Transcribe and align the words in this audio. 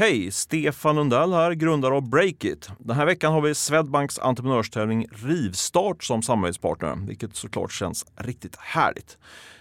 Hej! 0.00 0.30
Stefan 0.30 0.96
Lundell 0.96 1.32
här, 1.32 1.52
grundare 1.52 1.94
av 1.94 2.08
Breakit. 2.08 2.70
Den 2.78 2.96
här 2.96 3.06
veckan 3.06 3.32
har 3.32 3.40
vi 3.40 3.54
Swedbanks 3.54 4.18
entreprenörstävling 4.18 5.06
Rivstart 5.24 6.04
som 6.04 6.22
samarbetspartner, 6.22 6.96
vilket 7.06 7.36
såklart 7.36 7.72
känns 7.72 8.06
riktigt 8.16 8.56
härligt. 8.56 9.18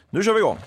Nu 0.09 0.23
kör 0.23 0.33
vi 0.33 0.39
igång! 0.39 0.57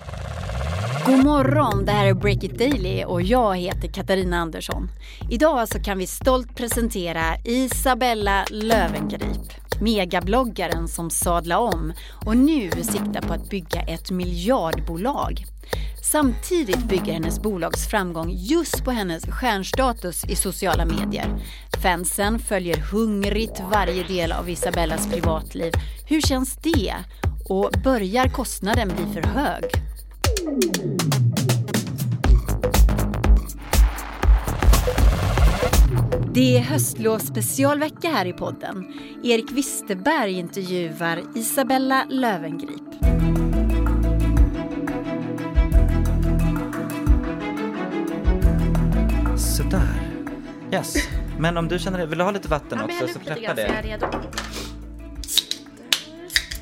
God 1.05 1.23
morgon, 1.25 1.85
det 1.85 1.91
här 1.91 2.07
är 2.07 2.13
Breakit 2.13 2.57
Daily 2.57 3.03
och 3.03 3.21
jag 3.21 3.57
heter 3.57 3.87
Katarina 3.87 4.37
Andersson. 4.37 4.89
Idag 5.29 5.67
så 5.67 5.79
kan 5.79 5.97
vi 5.97 6.07
stolt 6.07 6.55
presentera 6.55 7.23
Isabella 7.45 8.45
Lövengrip, 8.49 9.81
megabloggaren 9.81 10.87
som 10.87 11.09
sadlar 11.09 11.57
om 11.57 11.93
och 12.25 12.37
nu 12.37 12.71
siktar 12.71 13.21
på 13.21 13.33
att 13.33 13.49
bygga 13.49 13.81
ett 13.81 14.11
miljardbolag. 14.11 15.45
Samtidigt 16.03 16.83
bygger 16.83 17.13
hennes 17.13 17.39
bolags 17.39 17.87
framgång 17.87 18.31
just 18.31 18.85
på 18.85 18.91
hennes 18.91 19.25
stjärnstatus 19.25 20.25
i 20.25 20.35
sociala 20.35 20.85
medier. 20.85 21.39
Fansen 21.83 22.39
följer 22.39 22.77
hungrigt 22.77 23.61
varje 23.71 24.03
del 24.03 24.31
av 24.31 24.49
Isabellas 24.49 25.07
privatliv. 25.11 25.73
Hur 26.07 26.21
känns 26.21 26.55
det? 26.55 26.95
Och 27.49 27.71
börjar 27.83 28.27
kostnaden 28.27 28.87
bli 28.87 29.13
för 29.13 29.29
hög? 29.29 29.63
Det 36.33 36.57
är 36.57 36.61
höstlovsspecialvecka 36.61 38.09
här 38.09 38.25
i 38.25 38.33
podden. 38.33 38.93
Erik 39.23 39.51
Wisterberg 39.51 40.33
intervjuar 40.33 41.23
Isabella 41.35 42.05
Lövengrip. 42.09 42.81
Yes. 50.71 50.95
Men 51.39 51.57
om 51.57 51.67
du 51.67 51.79
känner 51.79 51.99
det, 51.99 52.05
vill 52.05 52.17
du 52.17 52.23
ha 52.23 52.31
lite 52.31 52.47
vatten 52.47 52.77
Ja, 52.79 52.85
också 52.85 53.07
så 53.07 53.19
preppa 53.19 53.35
så 53.35 53.41
jag 53.43 53.59
är 53.59 53.81
det. 53.83 53.87
redo. 53.87 54.07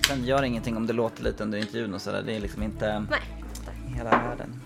Sen 0.07 0.25
gör 0.25 0.43
ingenting 0.43 0.77
om 0.77 0.87
det 0.87 0.93
låter 0.93 1.23
lite 1.23 1.43
under 1.43 1.57
intervjun 1.57 1.93
och 1.93 2.01
sådär. 2.01 2.23
Det 2.25 2.35
är 2.35 2.39
liksom 2.39 2.63
inte 2.63 2.99
Nej, 3.09 3.19
hela 3.97 4.09
världen. 4.09 4.61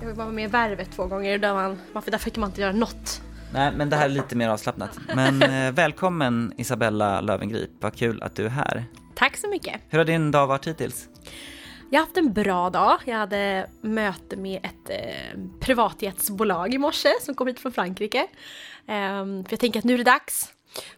jag 0.00 0.06
var 0.08 0.14
bara 0.14 0.30
med 0.30 0.44
i 0.44 0.46
Värvet 0.46 0.90
två 0.92 1.06
gånger 1.06 1.38
där 1.38 1.54
man, 1.54 1.78
varför 1.92 2.10
där 2.10 2.18
fick 2.18 2.36
man 2.36 2.48
inte 2.48 2.60
göra 2.60 2.72
något. 2.72 3.22
Nej, 3.52 3.72
men 3.76 3.90
det 3.90 3.96
här 3.96 4.04
är 4.04 4.08
lite 4.08 4.36
mer 4.36 4.48
avslappnat. 4.48 4.98
Men 5.14 5.42
eh, 5.66 5.72
välkommen 5.72 6.52
Isabella 6.56 7.20
Lövengrip. 7.20 7.70
Vad 7.80 7.94
kul 7.94 8.22
att 8.22 8.34
du 8.34 8.44
är 8.44 8.50
här. 8.50 8.84
Tack 9.14 9.36
så 9.36 9.48
mycket. 9.48 9.80
Hur 9.88 9.98
har 9.98 10.04
din 10.04 10.30
dag 10.30 10.46
varit 10.46 10.66
hittills? 10.66 11.08
Jag 11.90 12.00
har 12.00 12.06
haft 12.06 12.16
en 12.16 12.32
bra 12.32 12.70
dag. 12.70 12.98
Jag 13.04 13.16
hade 13.16 13.66
möte 13.80 14.36
med 14.36 14.60
ett 14.64 14.90
eh, 14.90 15.40
privatjetsbolag 15.60 16.74
i 16.74 16.78
morse 16.78 17.08
som 17.20 17.34
kom 17.34 17.46
hit 17.46 17.60
från 17.60 17.72
Frankrike. 17.72 18.26
Ehm, 18.86 19.44
för 19.44 19.52
jag 19.52 19.60
tänker 19.60 19.78
att 19.78 19.84
nu 19.84 19.94
är 19.94 19.98
det 19.98 20.04
dags. 20.04 20.52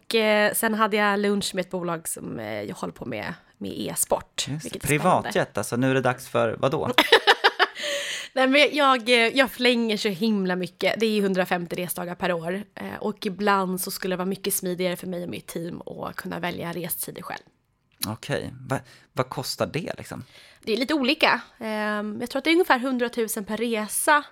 Och, 0.05 0.15
eh, 0.15 0.53
sen 0.53 0.73
hade 0.73 0.97
jag 0.97 1.19
lunch 1.19 1.55
med 1.55 1.61
ett 1.65 1.71
bolag 1.71 2.07
som 2.07 2.39
eh, 2.39 2.61
jag 2.61 2.75
håller 2.75 2.93
på 2.93 3.05
med, 3.05 3.33
med 3.57 3.71
e-sport. 3.79 4.45
Privatjet, 4.87 5.57
alltså 5.57 5.75
nu 5.75 5.89
är 5.91 5.93
det 5.93 6.01
dags 6.01 6.27
för 6.29 6.55
vad 6.59 6.71
då? 6.71 6.89
Nej, 8.33 8.47
men 8.47 8.67
jag, 8.71 9.09
eh, 9.09 9.15
jag 9.37 9.51
förlänger 9.51 9.97
så 9.97 10.09
himla 10.09 10.55
mycket. 10.55 10.99
Det 10.99 11.05
är 11.05 11.21
150 11.21 11.75
resdagar 11.75 12.15
per 12.15 12.33
år. 12.33 12.63
Eh, 12.75 12.95
Och 12.99 13.25
ibland 13.25 13.81
så 13.81 13.91
skulle 13.91 14.13
det 14.13 14.17
vara 14.17 14.25
mycket 14.25 14.53
smidigare 14.53 14.95
för 14.95 15.07
mig 15.07 15.23
och 15.23 15.29
mitt 15.29 15.47
team 15.47 15.81
att 15.81 16.15
kunna 16.15 16.39
välja 16.39 16.71
restider 16.73 17.21
själv. 17.21 17.43
Okej, 18.07 18.53
Va, 18.69 18.79
vad 19.13 19.29
kostar 19.29 19.67
det 19.67 19.91
liksom? 19.97 20.23
Det 20.63 20.73
är 20.73 20.77
lite 20.77 20.93
olika. 20.93 21.41
Ehm, 21.59 22.17
Jag 22.21 22.29
tror 22.29 22.37
att 22.39 22.43
det 22.43 22.49
är 22.49 22.53
ungefär 22.53 22.79
100 22.79 23.09
000 23.17 23.27
per 23.45 23.57
resa 23.57 24.23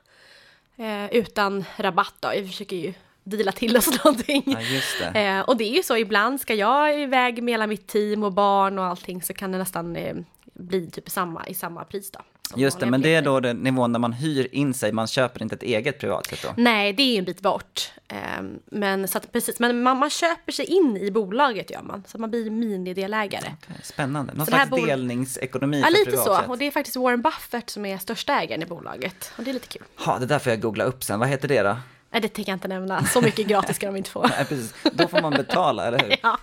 eh, 0.77 1.05
utan 1.11 1.65
rabatt. 1.77 2.13
Då. 2.19 2.29
Vi 2.35 2.47
försöker 2.47 2.75
ju 2.75 2.93
deala 3.23 3.51
till 3.51 3.77
oss 3.77 3.87
någonting. 4.05 4.43
Ja, 4.45 4.61
just 4.61 4.99
det. 5.13 5.19
Eh, 5.21 5.39
Och 5.41 5.57
det 5.57 5.63
är 5.63 5.75
ju 5.75 5.83
så, 5.83 5.97
ibland 5.97 6.41
ska 6.41 6.53
jag 6.55 7.01
iväg 7.01 7.43
med 7.43 7.51
hela 7.53 7.67
mitt 7.67 7.87
team 7.87 8.23
och 8.23 8.33
barn 8.33 8.79
och 8.79 8.85
allting 8.85 9.21
så 9.21 9.33
kan 9.33 9.51
det 9.51 9.57
nästan 9.57 9.95
eh, 9.95 10.15
bli 10.53 10.89
typ 10.91 11.09
samma, 11.09 11.47
i 11.47 11.53
samma 11.53 11.83
pris 11.83 12.11
då. 12.11 12.19
Just 12.55 12.79
det, 12.79 12.85
men 12.85 13.01
det 13.01 13.15
är 13.15 13.21
då 13.21 13.39
den 13.39 13.57
nivån 13.57 13.93
där 13.93 13.99
man 13.99 14.13
hyr 14.13 14.47
in 14.51 14.73
sig, 14.73 14.91
man 14.91 15.07
köper 15.07 15.41
inte 15.41 15.55
ett 15.55 15.63
eget 15.63 15.99
privatjet 15.99 16.43
då? 16.43 16.49
Nej, 16.57 16.93
det 16.93 17.03
är 17.03 17.11
ju 17.11 17.17
en 17.17 17.25
bit 17.25 17.41
bort. 17.41 17.91
Ehm, 18.07 18.59
Men, 18.65 19.07
så 19.07 19.17
att, 19.17 19.31
precis, 19.31 19.59
men 19.59 19.83
man, 19.83 19.97
man 19.97 20.09
köper 20.09 20.51
sig 20.51 20.65
in 20.65 20.97
i 20.97 21.11
bolaget 21.11 21.71
gör 21.71 21.81
man, 21.81 22.03
så 22.07 22.17
man 22.17 22.29
blir 22.29 22.49
minidelägare. 22.49 23.43
Okej, 23.63 23.75
Spännande, 23.83 24.33
någon 24.33 24.45
Så 24.45 24.49
slags 24.51 24.69
bol- 24.69 24.87
delningsekonomi 24.87 25.79
Ja, 25.79 25.85
för 25.85 25.91
lite 25.91 26.11
privatjet. 26.11 26.45
så. 26.45 26.51
Och 26.51 26.57
det 26.57 26.65
är 26.67 26.71
faktiskt 26.71 26.95
Warren 26.97 27.21
Buffett 27.21 27.69
som 27.69 27.85
är 27.85 27.97
största 27.97 28.41
ägaren 28.41 28.63
i 28.63 28.65
bolaget. 28.65 29.31
Och 29.37 29.43
det 29.43 29.51
är 29.51 29.53
lite 29.53 29.67
kul. 29.67 29.83
Ja, 30.05 30.17
det 30.19 30.25
där 30.25 30.39
får 30.39 30.49
jag 30.51 30.61
googla 30.61 30.83
upp 30.83 31.03
sen. 31.03 31.19
Vad 31.19 31.27
heter 31.29 31.47
det 31.47 31.61
då? 31.61 31.77
Nej, 32.11 32.21
det 32.21 32.27
tänker 32.27 32.51
jag 32.51 32.55
inte 32.55 32.67
nämna. 32.67 33.05
Så 33.05 33.21
mycket 33.21 33.47
gratis 33.47 33.75
ska 33.75 33.85
de 33.85 33.95
inte 33.95 34.09
få. 34.09 34.21
Nej, 34.37 34.45
precis. 34.45 34.73
Då 34.93 35.07
får 35.07 35.21
man 35.21 35.31
betala, 35.33 35.85
eller 35.87 35.99
hur? 35.99 36.15
Ja. 36.23 36.37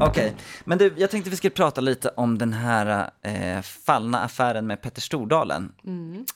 Okej, 0.00 0.34
men 0.64 0.78
du, 0.78 0.94
jag 0.96 1.10
tänkte 1.10 1.30
vi 1.30 1.36
skulle 1.36 1.50
prata 1.50 1.80
lite 1.80 2.08
om 2.08 2.38
den 2.38 2.52
här 2.52 3.10
eh, 3.22 3.62
fallna 3.62 4.20
affären 4.20 4.66
med 4.66 4.82
Petter 4.82 5.00
Stordalen. 5.00 5.72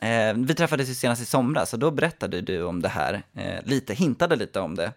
Eh, 0.01 0.35
vi 0.35 0.55
träffades 0.55 0.89
ju 0.89 0.95
senast 0.95 1.23
i 1.23 1.25
somras 1.25 1.73
och 1.73 1.79
då 1.79 1.91
berättade 1.91 2.41
du 2.41 2.63
om 2.63 2.83
det 2.83 2.89
här, 2.89 3.23
eh, 3.35 3.65
lite, 3.65 3.95
hintade 3.95 4.37
lite 4.37 4.61
om 4.61 4.75
det. 4.75 4.93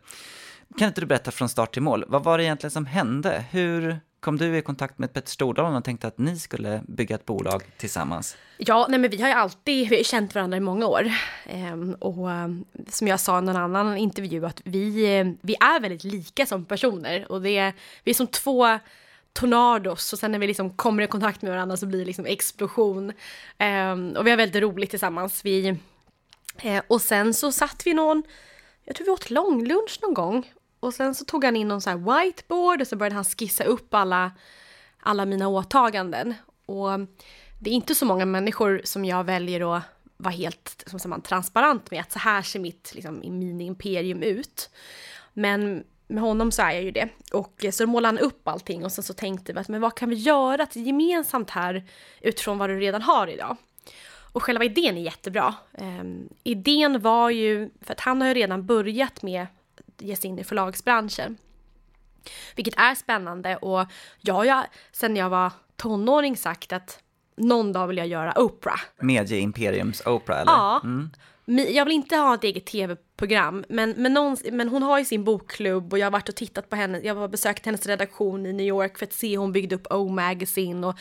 Kan 0.77 0.87
inte 0.87 1.01
du 1.01 1.07
berätta 1.07 1.31
från 1.31 1.49
start 1.49 1.73
till 1.73 1.81
mål, 1.81 2.05
vad 2.07 2.23
var 2.23 2.37
det 2.37 2.43
egentligen 2.43 2.71
som 2.71 2.85
hände? 2.85 3.45
Hur 3.51 3.99
kom 4.23 4.37
du 4.37 4.57
i 4.57 4.61
kontakt 4.61 4.99
med 4.99 5.13
Petter 5.13 5.31
Stordalen 5.31 5.75
och 5.75 5.83
tänkte 5.83 6.07
att 6.07 6.17
ni 6.17 6.39
skulle 6.39 6.81
bygga 6.87 7.15
ett 7.15 7.25
bolag 7.25 7.63
tillsammans? 7.77 8.37
Ja, 8.57 8.85
nej 8.89 8.99
men 8.99 9.09
vi 9.09 9.21
har 9.21 9.27
ju 9.27 9.33
alltid 9.33 9.89
vi 9.89 9.95
har 9.95 10.03
känt 10.03 10.35
varandra 10.35 10.57
i 10.57 10.59
många 10.59 10.87
år. 10.87 11.11
Ehm, 11.45 11.93
och 11.93 12.31
eh, 12.31 12.47
som 12.89 13.07
jag 13.07 13.19
sa 13.19 13.39
i 13.39 13.41
någon 13.41 13.55
annan 13.55 13.97
intervju 13.97 14.45
att 14.45 14.61
vi, 14.65 15.17
eh, 15.17 15.27
vi 15.41 15.55
är 15.55 15.79
väldigt 15.79 16.03
lika 16.03 16.45
som 16.45 16.65
personer. 16.65 17.31
Och 17.31 17.41
det 17.41 17.73
vi 18.03 18.11
är 18.11 18.15
som 18.15 18.27
två 18.27 18.79
tornados 19.33 20.13
och 20.13 20.19
sen 20.19 20.31
när 20.31 20.39
vi 20.39 20.47
liksom 20.47 20.69
kommer 20.69 21.03
i 21.03 21.07
kontakt 21.07 21.41
med 21.41 21.51
varandra 21.51 21.77
så 21.77 21.85
blir 21.85 21.99
det 21.99 22.05
liksom 22.05 22.25
explosion. 22.25 23.13
Ehm, 23.57 24.15
och 24.17 24.25
vi 24.25 24.29
har 24.29 24.37
väldigt 24.37 24.63
roligt 24.63 24.89
tillsammans. 24.89 25.45
Vi, 25.45 25.77
eh, 26.61 26.83
och 26.87 27.01
sen 27.01 27.33
så 27.33 27.51
satt 27.51 27.81
vi 27.85 27.93
någon, 27.93 28.23
jag 28.85 28.95
tror 28.95 29.05
vi 29.05 29.11
åt 29.11 29.29
långlunch 29.29 29.99
någon 30.01 30.13
gång. 30.13 30.45
Och 30.83 30.93
sen 30.93 31.15
så 31.15 31.25
tog 31.25 31.43
han 31.43 31.55
in 31.55 31.67
någon 31.67 31.81
så 31.81 31.89
här 31.89 31.97
whiteboard 31.97 32.81
och 32.81 32.87
så 32.87 32.95
började 32.95 33.15
han 33.15 33.23
skissa 33.23 33.63
upp 33.63 33.93
alla, 33.93 34.31
alla 34.99 35.25
mina 35.25 35.47
åtaganden. 35.47 36.33
Och 36.65 36.89
det 37.59 37.69
är 37.69 37.73
inte 37.73 37.95
så 37.95 38.05
många 38.05 38.25
människor 38.25 38.81
som 38.83 39.05
jag 39.05 39.23
väljer 39.23 39.77
att 39.77 39.83
vara 40.17 40.33
helt 40.33 40.83
som 40.87 40.99
säger 40.99 41.09
man, 41.09 41.21
transparent 41.21 41.91
med 41.91 42.01
att 42.01 42.11
så 42.11 42.19
här 42.19 42.41
ser 42.41 42.59
mitt 42.59 42.91
liksom, 42.95 43.21
mini-imperium 43.21 44.23
ut. 44.23 44.69
Men 45.33 45.83
med 46.07 46.23
honom 46.23 46.51
så 46.51 46.61
är 46.61 46.71
jag 46.71 46.83
ju 46.83 46.91
det. 46.91 47.09
Och 47.33 47.65
så 47.71 47.87
målade 47.87 48.17
han 48.17 48.27
upp 48.27 48.47
allting 48.47 48.85
och 48.85 48.91
sen 48.91 49.03
så 49.03 49.13
tänkte 49.13 49.53
vi 49.53 49.59
att 49.59 49.67
men 49.67 49.81
vad 49.81 49.95
kan 49.95 50.09
vi 50.09 50.15
göra 50.15 50.65
till 50.65 50.87
gemensamt 50.87 51.49
här 51.49 51.83
utifrån 52.21 52.57
vad 52.57 52.69
du 52.69 52.79
redan 52.79 53.01
har 53.01 53.27
idag. 53.27 53.57
Och 54.33 54.43
själva 54.43 54.65
idén 54.65 54.97
är 54.97 55.01
jättebra. 55.01 55.55
Um, 55.71 56.29
idén 56.43 57.01
var 57.01 57.29
ju, 57.29 57.69
för 57.81 57.93
att 57.93 57.99
han 57.99 58.21
har 58.21 58.27
ju 58.27 58.33
redan 58.33 58.65
börjat 58.65 59.21
med 59.21 59.47
ge 59.97 60.15
sig 60.15 60.29
in 60.29 60.39
i 60.39 60.43
förlagsbranschen. 60.43 61.37
Vilket 62.55 62.77
är 62.77 62.95
spännande 62.95 63.57
och 63.57 63.85
jag 64.21 64.33
har 64.33 64.65
sen 64.91 65.15
jag 65.15 65.29
var 65.29 65.51
tonåring 65.75 66.37
sagt 66.37 66.73
att 66.73 66.99
någon 67.35 67.73
dag 67.73 67.87
vill 67.87 67.97
jag 67.97 68.07
göra 68.07 68.33
Oprah. 68.39 68.79
Medie-imperiums 68.99 70.07
Oprah, 70.07 70.41
eller? 70.41 70.51
Ja. 70.51 70.81
Mm. 70.83 71.09
Jag 71.45 71.85
vill 71.85 71.93
inte 71.93 72.15
ha 72.15 72.35
ett 72.35 72.43
eget 72.43 72.65
tv-program, 72.65 73.65
men, 73.69 73.89
men, 73.97 74.13
någon, 74.13 74.37
men 74.51 74.69
hon 74.69 74.83
har 74.83 74.99
ju 74.99 75.05
sin 75.05 75.23
bokklubb 75.23 75.93
och 75.93 75.99
jag 75.99 76.05
har 76.05 76.11
varit 76.11 76.29
och 76.29 76.35
tittat 76.35 76.69
på 76.69 76.75
henne. 76.75 76.99
Jag 77.03 77.15
har 77.15 77.27
besökt 77.27 77.65
hennes 77.65 77.85
redaktion 77.85 78.45
i 78.45 78.53
New 78.53 78.65
York 78.65 78.97
för 78.97 79.05
att 79.05 79.13
se 79.13 79.29
hur 79.29 79.37
hon 79.37 79.51
byggde 79.51 79.75
upp 79.75 79.87
O-magazine 79.93 80.87
och 80.87 80.95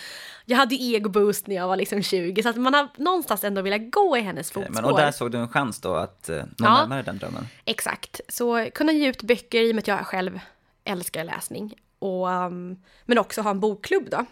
jag 0.44 0.56
hade 0.56 0.74
ju 0.74 0.94
ego-boost 0.96 1.46
när 1.46 1.56
jag 1.56 1.68
var 1.68 1.76
liksom 1.76 2.02
20, 2.02 2.42
så 2.42 2.48
att 2.48 2.56
man 2.56 2.74
har 2.74 2.88
någonstans 2.96 3.44
ändå 3.44 3.62
velat 3.62 3.90
gå 3.90 4.16
i 4.16 4.20
hennes 4.20 4.52
fotspår. 4.52 4.74
Men, 4.74 4.84
och 4.84 4.96
där 4.96 5.10
såg 5.12 5.30
du 5.30 5.38
en 5.38 5.48
chans 5.48 5.80
då 5.80 5.94
att 5.94 6.28
eh, 6.28 6.36
nå 6.36 6.44
Ja. 6.58 6.80
närmare 6.80 7.02
den 7.02 7.18
drömmen? 7.18 7.46
Exakt, 7.64 8.20
så 8.28 8.68
kunna 8.74 8.92
ge 8.92 9.08
ut 9.08 9.22
böcker 9.22 9.62
i 9.62 9.70
och 9.70 9.74
med 9.74 9.82
att 9.82 9.88
jag 9.88 10.06
själv 10.06 10.40
älskar 10.84 11.24
läsning. 11.24 11.74
Och, 11.98 12.28
um, 12.28 12.82
men 13.04 13.18
också 13.18 13.40
ha 13.42 13.50
en 13.50 13.60
bokklubb 13.60 14.10
då. 14.10 14.26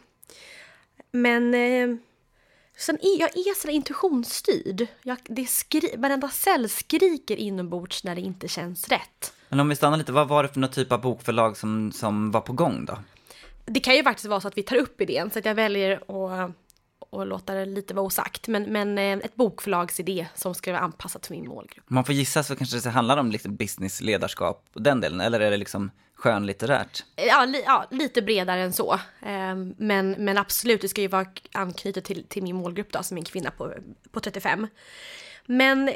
Men 1.13 1.55
eh, 1.55 1.97
sen 2.81 2.99
är, 3.03 3.21
jag 3.21 3.37
är 3.37 3.61
sådär 3.61 3.75
intuitionsstyrd. 3.75 4.87
Jag, 5.03 5.19
det 5.25 5.47
skri, 5.47 5.95
varenda 5.97 6.29
cell 6.29 6.69
skriker 6.69 7.37
inombords 7.37 8.05
när 8.05 8.15
det 8.15 8.21
inte 8.21 8.49
känns 8.49 8.89
rätt. 8.89 9.33
Men 9.49 9.61
om 9.61 9.69
vi 9.69 9.77
stannar 9.77 9.97
lite, 9.97 10.13
vad 10.13 10.29
var 10.29 10.43
det 10.43 10.49
för 10.49 10.61
någon 10.61 10.71
typ 10.71 10.93
av 10.93 11.01
bokförlag 11.01 11.57
som, 11.57 11.93
som 11.93 12.31
var 12.31 12.41
på 12.41 12.53
gång 12.53 12.85
då? 12.85 12.99
Det 13.65 13.81
kan 13.81 13.95
ju 13.95 14.03
faktiskt 14.03 14.29
vara 14.29 14.41
så 14.41 14.49
att 14.49 14.59
vi 14.59 14.63
tar 14.63 14.77
upp 14.77 15.01
idén 15.01 15.31
så 15.31 15.39
att 15.39 15.45
jag 15.45 15.55
väljer 15.55 15.93
att 15.97 16.51
och 17.11 17.27
låta 17.27 17.55
det 17.55 17.65
lite 17.65 17.95
vara 17.95 18.07
osagt. 18.07 18.49
Men, 18.49 18.63
men 18.63 18.99
eh, 18.99 19.19
ett 19.25 19.35
bokförlagsidé 19.35 20.27
som 20.35 20.55
ska 20.55 20.73
vara 20.73 20.83
anpassat 20.83 21.27
för 21.27 21.35
min 21.35 21.49
målgrupp. 21.49 21.85
Man 21.89 22.05
får 22.05 22.15
gissa 22.15 22.43
så 22.43 22.57
kanske 22.57 22.81
det 22.81 22.91
handlar 22.91 23.17
om 23.17 23.31
liksom 23.31 23.57
business, 23.57 24.01
ledarskap 24.01 24.67
och 24.75 24.83
den 24.83 25.01
delen, 25.01 25.21
eller 25.21 25.41
är 25.41 25.51
det 25.51 25.57
liksom 25.57 25.91
skönlitterärt? 26.15 27.05
Ja, 27.17 27.45
li, 27.45 27.63
ja, 27.67 27.87
lite 27.91 28.23
bredare 28.23 28.61
än 28.61 28.73
så. 28.73 28.93
Eh, 29.23 29.55
men, 29.77 30.11
men 30.11 30.39
absolut, 30.39 30.81
det 30.81 30.89
ska 30.89 31.01
ju 31.01 31.09
vara 31.09 31.27
anknutet 31.53 32.05
till, 32.05 32.25
till 32.29 32.43
min 32.43 32.57
målgrupp 32.57 32.93
då, 32.93 33.03
som 33.03 33.17
är 33.17 33.21
en 33.21 33.25
kvinna 33.25 33.51
på, 33.51 33.75
på 34.11 34.21
35. 34.21 34.67
Men 35.47 35.91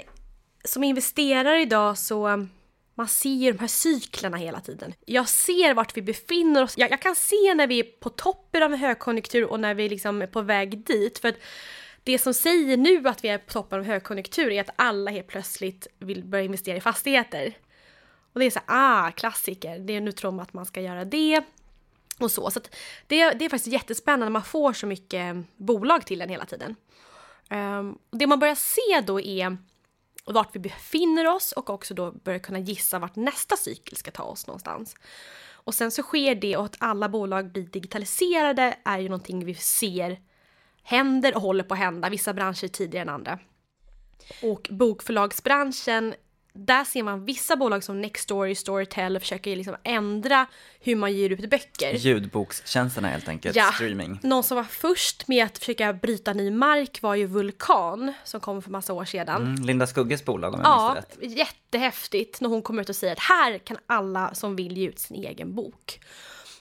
som 0.64 0.84
investerare 0.84 1.62
idag 1.62 1.98
så 1.98 2.46
man 2.94 3.08
ser 3.08 3.30
ju 3.30 3.52
de 3.52 3.58
här 3.58 3.66
cyklerna 3.66 4.36
hela 4.36 4.60
tiden. 4.60 4.94
Jag 5.06 5.28
ser 5.28 5.74
vart 5.74 5.96
vi 5.96 6.02
befinner 6.02 6.62
oss. 6.62 6.78
Jag, 6.78 6.90
jag, 6.90 7.02
kan 7.02 7.14
se 7.14 7.54
när 7.54 7.66
vi 7.66 7.78
är 7.78 7.84
på 7.84 8.08
toppen 8.08 8.62
av 8.62 8.72
en 8.72 8.78
högkonjunktur 8.78 9.44
och 9.44 9.60
när 9.60 9.74
vi 9.74 9.88
liksom 9.88 10.22
är 10.22 10.26
på 10.26 10.42
väg 10.42 10.84
dit. 10.84 11.18
För 11.18 11.28
att 11.28 11.38
det 12.04 12.18
som 12.18 12.34
säger 12.34 12.76
nu 12.76 13.08
att 13.08 13.24
vi 13.24 13.28
är 13.28 13.38
på 13.38 13.52
toppen 13.52 13.78
av 13.78 13.84
högkonjunktur 13.84 14.50
är 14.50 14.60
att 14.60 14.70
alla 14.76 15.10
helt 15.10 15.26
plötsligt 15.26 15.86
vill 15.98 16.24
börja 16.24 16.44
investera 16.44 16.76
i 16.76 16.80
fastigheter. 16.80 17.54
Och 18.32 18.40
det 18.40 18.46
är 18.46 18.50
så 18.50 18.60
här, 18.66 19.06
ah, 19.06 19.10
klassiker. 19.10 19.78
Det 19.78 19.96
är, 19.96 20.00
nu 20.00 20.12
tror 20.12 20.30
man 20.30 20.40
att 20.40 20.52
man 20.52 20.66
ska 20.66 20.80
göra 20.80 21.04
det. 21.04 21.42
Och 22.18 22.30
så. 22.30 22.50
Så 22.50 22.60
det, 23.06 23.30
det 23.30 23.44
är 23.44 23.48
faktiskt 23.48 23.72
jättespännande 23.72 24.26
när 24.26 24.30
man 24.30 24.44
får 24.44 24.72
så 24.72 24.86
mycket 24.86 25.36
bolag 25.56 26.06
till 26.06 26.20
en 26.20 26.28
hela 26.28 26.44
tiden. 26.44 26.76
Um, 27.50 27.98
det 28.10 28.26
man 28.26 28.38
börjar 28.38 28.54
se 28.54 29.00
då 29.06 29.20
är 29.20 29.56
och 30.24 30.34
vart 30.34 30.56
vi 30.56 30.60
befinner 30.60 31.26
oss 31.26 31.52
och 31.52 31.70
också 31.70 31.94
då 31.94 32.12
börja 32.12 32.38
kunna 32.38 32.58
gissa 32.58 32.98
vart 32.98 33.16
nästa 33.16 33.56
cykel 33.56 33.96
ska 33.96 34.10
ta 34.10 34.22
oss 34.22 34.46
någonstans. 34.46 34.94
Och 35.52 35.74
sen 35.74 35.90
så 35.90 36.02
sker 36.02 36.34
det 36.34 36.56
och 36.56 36.64
att 36.64 36.76
alla 36.78 37.08
bolag 37.08 37.52
blir 37.52 37.62
digitaliserade 37.62 38.76
är 38.84 38.98
ju 38.98 39.08
någonting 39.08 39.44
vi 39.44 39.54
ser 39.54 40.20
händer 40.82 41.34
och 41.34 41.42
håller 41.42 41.64
på 41.64 41.74
att 41.74 41.80
hända, 41.80 42.08
vissa 42.08 42.34
branscher 42.34 42.68
tidigare 42.68 43.02
än 43.02 43.08
andra. 43.08 43.38
Och 44.42 44.68
bokförlagsbranschen 44.70 46.14
där 46.56 46.84
ser 46.84 47.02
man 47.02 47.24
vissa 47.24 47.56
bolag 47.56 47.84
som 47.84 48.00
Nextory, 48.00 48.54
Storytel 48.54 49.20
försöker 49.20 49.56
liksom 49.56 49.76
ändra 49.82 50.46
hur 50.80 50.96
man 50.96 51.12
ger 51.12 51.30
ut 51.30 51.50
böcker. 51.50 51.92
Ljudbokstjänsterna 51.94 53.08
helt 53.08 53.28
enkelt, 53.28 53.56
ja. 53.56 53.72
streaming. 53.74 54.18
Någon 54.22 54.42
som 54.42 54.56
var 54.56 54.64
först 54.64 55.28
med 55.28 55.44
att 55.44 55.58
försöka 55.58 55.92
bryta 55.92 56.32
ny 56.32 56.50
mark 56.50 57.02
var 57.02 57.14
ju 57.14 57.26
Vulkan 57.26 58.12
som 58.24 58.40
kom 58.40 58.62
för 58.62 58.70
massa 58.70 58.92
år 58.92 59.04
sedan. 59.04 59.42
Mm, 59.42 59.64
Linda 59.64 59.86
Skugges 59.86 60.24
bolag 60.24 60.54
om 60.54 60.60
jag 60.60 60.68
ja, 60.68 60.94
minns 60.94 61.36
rätt. 61.36 61.38
jättehäftigt 61.38 62.40
när 62.40 62.48
hon 62.48 62.62
kom 62.62 62.78
ut 62.78 62.88
och 62.88 62.96
säger 62.96 63.12
att 63.12 63.22
här 63.22 63.58
kan 63.58 63.76
alla 63.86 64.34
som 64.34 64.56
vill 64.56 64.76
ge 64.76 64.88
ut 64.88 64.98
sin 64.98 65.24
egen 65.24 65.54
bok. 65.54 66.00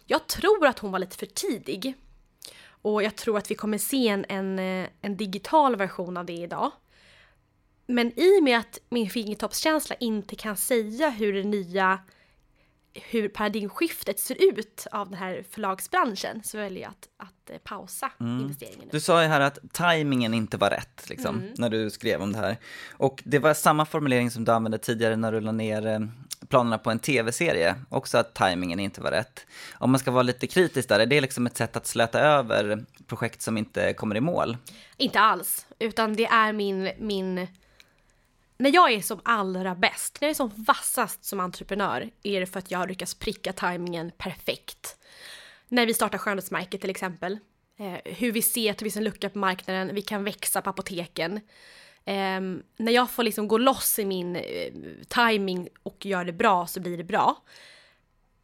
Jag 0.05 0.27
tror 0.27 0.67
att 0.67 0.79
hon 0.79 0.91
var 0.91 0.99
lite 0.99 1.17
för 1.17 1.25
tidig. 1.25 1.93
Och 2.81 3.03
jag 3.03 3.15
tror 3.15 3.37
att 3.37 3.51
vi 3.51 3.55
kommer 3.55 3.77
se 3.77 4.07
en, 4.07 4.25
en, 4.29 4.59
eh, 4.59 4.89
en 5.01 5.17
digital 5.17 5.75
version 5.75 6.17
av 6.17 6.25
det 6.25 6.33
idag. 6.33 6.71
Men 7.85 8.19
i 8.19 8.39
och 8.39 8.43
med 8.43 8.59
att 8.59 8.79
min 8.89 9.09
fingertoppskänsla 9.09 9.95
inte 9.99 10.35
kan 10.35 10.57
säga 10.57 11.09
hur 11.09 11.33
det 11.33 11.43
nya 11.43 11.99
hur 12.93 13.29
paradigmskiftet 13.29 14.19
ser 14.19 14.49
ut 14.49 14.87
av 14.91 15.09
den 15.09 15.19
här 15.19 15.43
förlagsbranschen 15.49 16.43
så 16.43 16.57
väljer 16.57 16.83
jag 16.83 16.89
att, 16.89 17.09
att 17.17 17.49
eh, 17.49 17.57
pausa 17.57 18.11
mm. 18.19 18.41
investeringen. 18.41 18.89
Du 18.91 18.99
sa 18.99 19.21
ju 19.21 19.27
här 19.27 19.41
att 19.41 19.59
tajmingen 19.71 20.33
inte 20.33 20.57
var 20.57 20.69
rätt, 20.69 21.09
liksom, 21.09 21.37
mm. 21.37 21.53
när 21.57 21.69
du 21.69 21.89
skrev 21.89 22.21
om 22.21 22.33
det 22.33 22.39
här. 22.39 22.57
Och 22.91 23.23
det 23.25 23.39
var 23.39 23.53
samma 23.53 23.85
formulering 23.85 24.31
som 24.31 24.45
du 24.45 24.51
använde 24.51 24.77
tidigare 24.77 25.15
när 25.15 25.31
du 25.31 25.39
la 25.41 25.51
ner 25.51 25.87
eh, 25.87 25.99
planerna 26.49 26.77
på 26.77 26.91
en 26.91 26.99
tv-serie, 26.99 27.75
också 27.89 28.17
att 28.17 28.33
tajmingen 28.33 28.79
inte 28.79 29.01
var 29.01 29.11
rätt. 29.11 29.45
Om 29.73 29.91
man 29.91 29.99
ska 29.99 30.11
vara 30.11 30.23
lite 30.23 30.47
kritisk 30.47 30.89
där, 30.89 30.99
är 30.99 31.05
det 31.05 31.21
liksom 31.21 31.45
ett 31.45 31.57
sätt 31.57 31.75
att 31.75 31.87
släta 31.87 32.19
över 32.19 32.85
projekt 33.07 33.41
som 33.41 33.57
inte 33.57 33.93
kommer 33.93 34.15
i 34.15 34.21
mål? 34.21 34.57
Inte 34.97 35.19
alls, 35.19 35.65
utan 35.79 36.15
det 36.15 36.25
är 36.25 36.53
min, 36.53 36.91
min 36.99 37.47
när 38.63 38.73
jag 38.73 38.91
är 38.91 39.01
som 39.01 39.19
allra 39.23 39.75
bäst, 39.75 40.17
när 40.21 40.27
jag 40.27 40.29
är 40.29 40.35
som 40.35 40.51
vassast 40.55 41.25
som 41.25 41.39
entreprenör, 41.39 42.09
är 42.23 42.39
det 42.39 42.45
för 42.45 42.59
att 42.59 42.71
jag 42.71 42.79
har 42.79 42.87
lyckats 42.87 43.15
pricka 43.15 43.53
tajmingen 43.53 44.11
perfekt. 44.17 44.97
När 45.67 45.85
vi 45.85 45.93
startar 45.93 46.17
skönhetsmärket 46.17 46.81
till 46.81 46.89
exempel. 46.89 47.39
Eh, 47.79 48.13
hur 48.13 48.31
vi 48.31 48.41
ser 48.41 48.71
att 48.71 48.77
det 48.77 48.85
finns 48.85 48.97
en 48.97 49.03
lucka 49.03 49.29
på 49.29 49.37
marknaden, 49.37 49.95
vi 49.95 50.01
kan 50.01 50.23
växa 50.23 50.61
på 50.61 50.69
apoteken. 50.69 51.35
Eh, 52.05 52.41
när 52.77 52.91
jag 52.91 53.11
får 53.11 53.23
liksom 53.23 53.47
gå 53.47 53.57
loss 53.57 53.99
i 53.99 54.05
min 54.05 54.35
eh, 54.35 54.73
timing 55.07 55.69
och 55.83 56.05
gör 56.05 56.25
det 56.25 56.33
bra 56.33 56.67
så 56.67 56.79
blir 56.79 56.97
det 56.97 57.03
bra. 57.03 57.43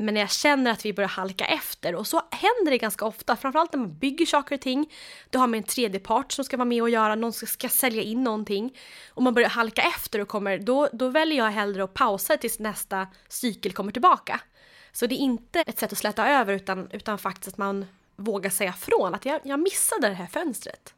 Men 0.01 0.13
när 0.13 0.21
jag 0.21 0.31
känner 0.31 0.71
att 0.71 0.85
vi 0.85 0.93
börjar 0.93 1.09
halka 1.09 1.45
efter, 1.45 1.95
och 1.95 2.07
så 2.07 2.21
händer 2.31 2.71
det 2.71 2.77
ganska 2.77 3.05
ofta, 3.05 3.35
framförallt 3.35 3.73
när 3.73 3.79
man 3.79 3.97
bygger 3.97 4.25
saker 4.25 4.55
och 4.55 4.61
ting, 4.61 4.93
då 5.29 5.39
har 5.39 5.47
man 5.47 5.57
en 5.57 5.63
tredje 5.63 5.99
part 5.99 6.31
som 6.31 6.45
ska 6.45 6.57
vara 6.57 6.65
med 6.65 6.81
och 6.81 6.89
göra, 6.89 7.15
någon 7.15 7.33
ska, 7.33 7.45
ska 7.45 7.69
sälja 7.69 8.01
in 8.01 8.23
någonting, 8.23 8.77
och 9.09 9.23
man 9.23 9.33
börjar 9.33 9.49
halka 9.49 9.81
efter 9.81 10.19
och 10.19 10.27
kommer, 10.27 10.57
då, 10.57 10.89
då 10.93 11.09
väljer 11.09 11.37
jag 11.37 11.51
hellre 11.51 11.83
att 11.83 11.93
pausa 11.93 12.37
tills 12.37 12.59
nästa 12.59 13.07
cykel 13.27 13.73
kommer 13.73 13.91
tillbaka. 13.91 14.41
Så 14.91 15.07
det 15.07 15.15
är 15.15 15.19
inte 15.19 15.61
ett 15.61 15.79
sätt 15.79 15.91
att 15.91 15.97
släta 15.97 16.27
över, 16.29 16.53
utan, 16.53 16.87
utan 16.91 17.17
faktiskt 17.17 17.47
att 17.47 17.57
man 17.57 17.85
vågar 18.15 18.49
säga 18.49 18.73
från, 18.73 19.15
att 19.15 19.25
jag, 19.25 19.41
jag 19.43 19.59
missade 19.59 20.07
det 20.07 20.13
här 20.13 20.27
fönstret. 20.27 20.93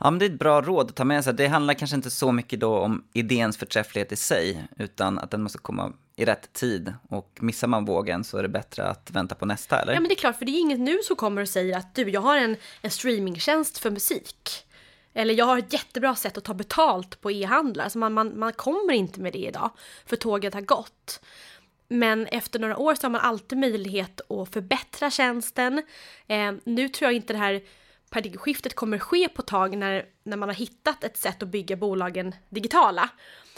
Ja, 0.00 0.10
men 0.10 0.18
det 0.18 0.24
är 0.24 0.30
ett 0.30 0.38
bra 0.38 0.62
råd 0.62 0.90
att 0.90 0.96
ta 0.96 1.04
med 1.04 1.24
sig. 1.24 1.34
Det 1.34 1.46
handlar 1.46 1.74
kanske 1.74 1.96
inte 1.96 2.10
så 2.10 2.32
mycket 2.32 2.60
då 2.60 2.78
om 2.78 3.04
idéns 3.12 3.56
förträfflighet 3.56 4.12
i 4.12 4.16
sig, 4.16 4.64
utan 4.78 5.18
att 5.18 5.30
den 5.30 5.42
måste 5.42 5.58
komma 5.58 5.92
i 6.16 6.24
rätt 6.24 6.52
tid. 6.52 6.94
Och 7.08 7.38
missar 7.40 7.68
man 7.68 7.84
vågen 7.84 8.24
så 8.24 8.38
är 8.38 8.42
det 8.42 8.48
bättre 8.48 8.84
att 8.84 9.10
vänta 9.10 9.34
på 9.34 9.46
nästa, 9.46 9.82
eller? 9.82 9.92
Ja, 9.92 10.00
men 10.00 10.08
det 10.08 10.14
är 10.14 10.18
klart, 10.18 10.38
för 10.38 10.44
det 10.44 10.52
är 10.52 10.60
inget 10.60 10.80
nu 10.80 10.98
som 11.02 11.16
kommer 11.16 11.42
och 11.42 11.48
säger 11.48 11.78
att 11.78 11.94
du, 11.94 12.10
jag 12.10 12.20
har 12.20 12.36
en, 12.36 12.56
en 12.80 12.90
streamingtjänst 12.90 13.78
för 13.78 13.90
musik. 13.90 14.66
Eller 15.14 15.34
jag 15.34 15.44
har 15.44 15.58
ett 15.58 15.72
jättebra 15.72 16.14
sätt 16.14 16.38
att 16.38 16.44
ta 16.44 16.54
betalt 16.54 17.20
på 17.20 17.30
e-handlar. 17.30 17.84
Alltså 17.84 17.98
man, 17.98 18.12
man, 18.12 18.38
man 18.38 18.52
kommer 18.52 18.92
inte 18.92 19.20
med 19.20 19.32
det 19.32 19.38
idag, 19.38 19.70
för 20.06 20.16
tåget 20.16 20.54
har 20.54 20.60
gått. 20.60 21.20
Men 21.88 22.26
efter 22.26 22.58
några 22.58 22.76
år 22.76 22.94
så 22.94 23.04
har 23.04 23.10
man 23.10 23.20
alltid 23.20 23.58
möjlighet 23.58 24.30
att 24.30 24.52
förbättra 24.52 25.10
tjänsten. 25.10 25.82
Eh, 26.26 26.52
nu 26.64 26.88
tror 26.88 27.06
jag 27.06 27.16
inte 27.16 27.32
det 27.32 27.38
här 27.38 27.62
paradigmskiftet 28.14 28.74
kommer 28.74 28.98
ske 28.98 29.28
på 29.28 29.42
tag 29.42 29.76
när, 29.76 30.04
när 30.24 30.36
man 30.36 30.48
har 30.48 30.56
hittat 30.56 31.04
ett 31.04 31.16
sätt 31.16 31.42
att 31.42 31.48
bygga 31.48 31.76
bolagen 31.76 32.34
digitala. 32.48 33.10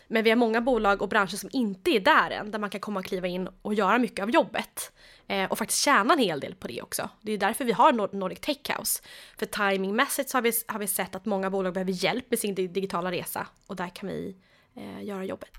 Men 0.08 0.24
vi 0.24 0.30
har 0.30 0.36
många 0.36 0.60
bolag 0.60 1.02
och 1.02 1.08
branscher 1.08 1.36
som 1.36 1.50
inte 1.52 1.90
är 1.90 2.00
där 2.00 2.30
än, 2.30 2.50
där 2.50 2.58
man 2.58 2.70
kan 2.70 2.80
komma 2.80 3.00
och 3.00 3.06
kliva 3.06 3.26
in 3.26 3.48
och 3.62 3.74
göra 3.74 3.98
mycket 3.98 4.22
av 4.22 4.30
jobbet. 4.30 4.92
Eh, 5.26 5.50
och 5.50 5.58
faktiskt 5.58 5.82
tjäna 5.82 6.14
en 6.14 6.20
hel 6.20 6.40
del 6.40 6.54
på 6.54 6.68
det 6.68 6.82
också. 6.82 7.10
Det 7.22 7.32
är 7.32 7.38
därför 7.38 7.64
vi 7.64 7.72
har 7.72 7.92
Nordic 7.92 8.40
Tech 8.40 8.78
House. 8.78 9.02
För 9.38 9.46
timingmässigt 9.46 10.30
så 10.30 10.36
har 10.36 10.42
vi, 10.42 10.52
har 10.66 10.78
vi 10.78 10.86
sett 10.86 11.14
att 11.14 11.24
många 11.24 11.50
bolag 11.50 11.72
behöver 11.74 11.92
hjälp 11.92 12.24
med 12.30 12.38
sin 12.38 12.54
digitala 12.54 13.10
resa 13.10 13.46
och 13.66 13.76
där 13.76 13.88
kan 13.88 14.08
vi 14.08 14.36
eh, 14.76 15.04
göra 15.04 15.24
jobbet. 15.24 15.50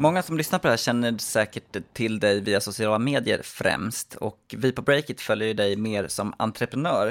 Många 0.00 0.22
som 0.22 0.36
lyssnar 0.36 0.58
på 0.58 0.66
det 0.66 0.72
här 0.72 0.76
känner 0.76 1.18
säkert 1.18 1.76
till 1.92 2.20
dig 2.20 2.40
via 2.40 2.60
sociala 2.60 2.98
medier 2.98 3.40
främst 3.42 4.14
och 4.14 4.54
vi 4.56 4.72
på 4.72 4.82
Breakit 4.82 5.20
följer 5.20 5.54
dig 5.54 5.76
mer 5.76 6.08
som 6.08 6.34
entreprenör. 6.36 7.06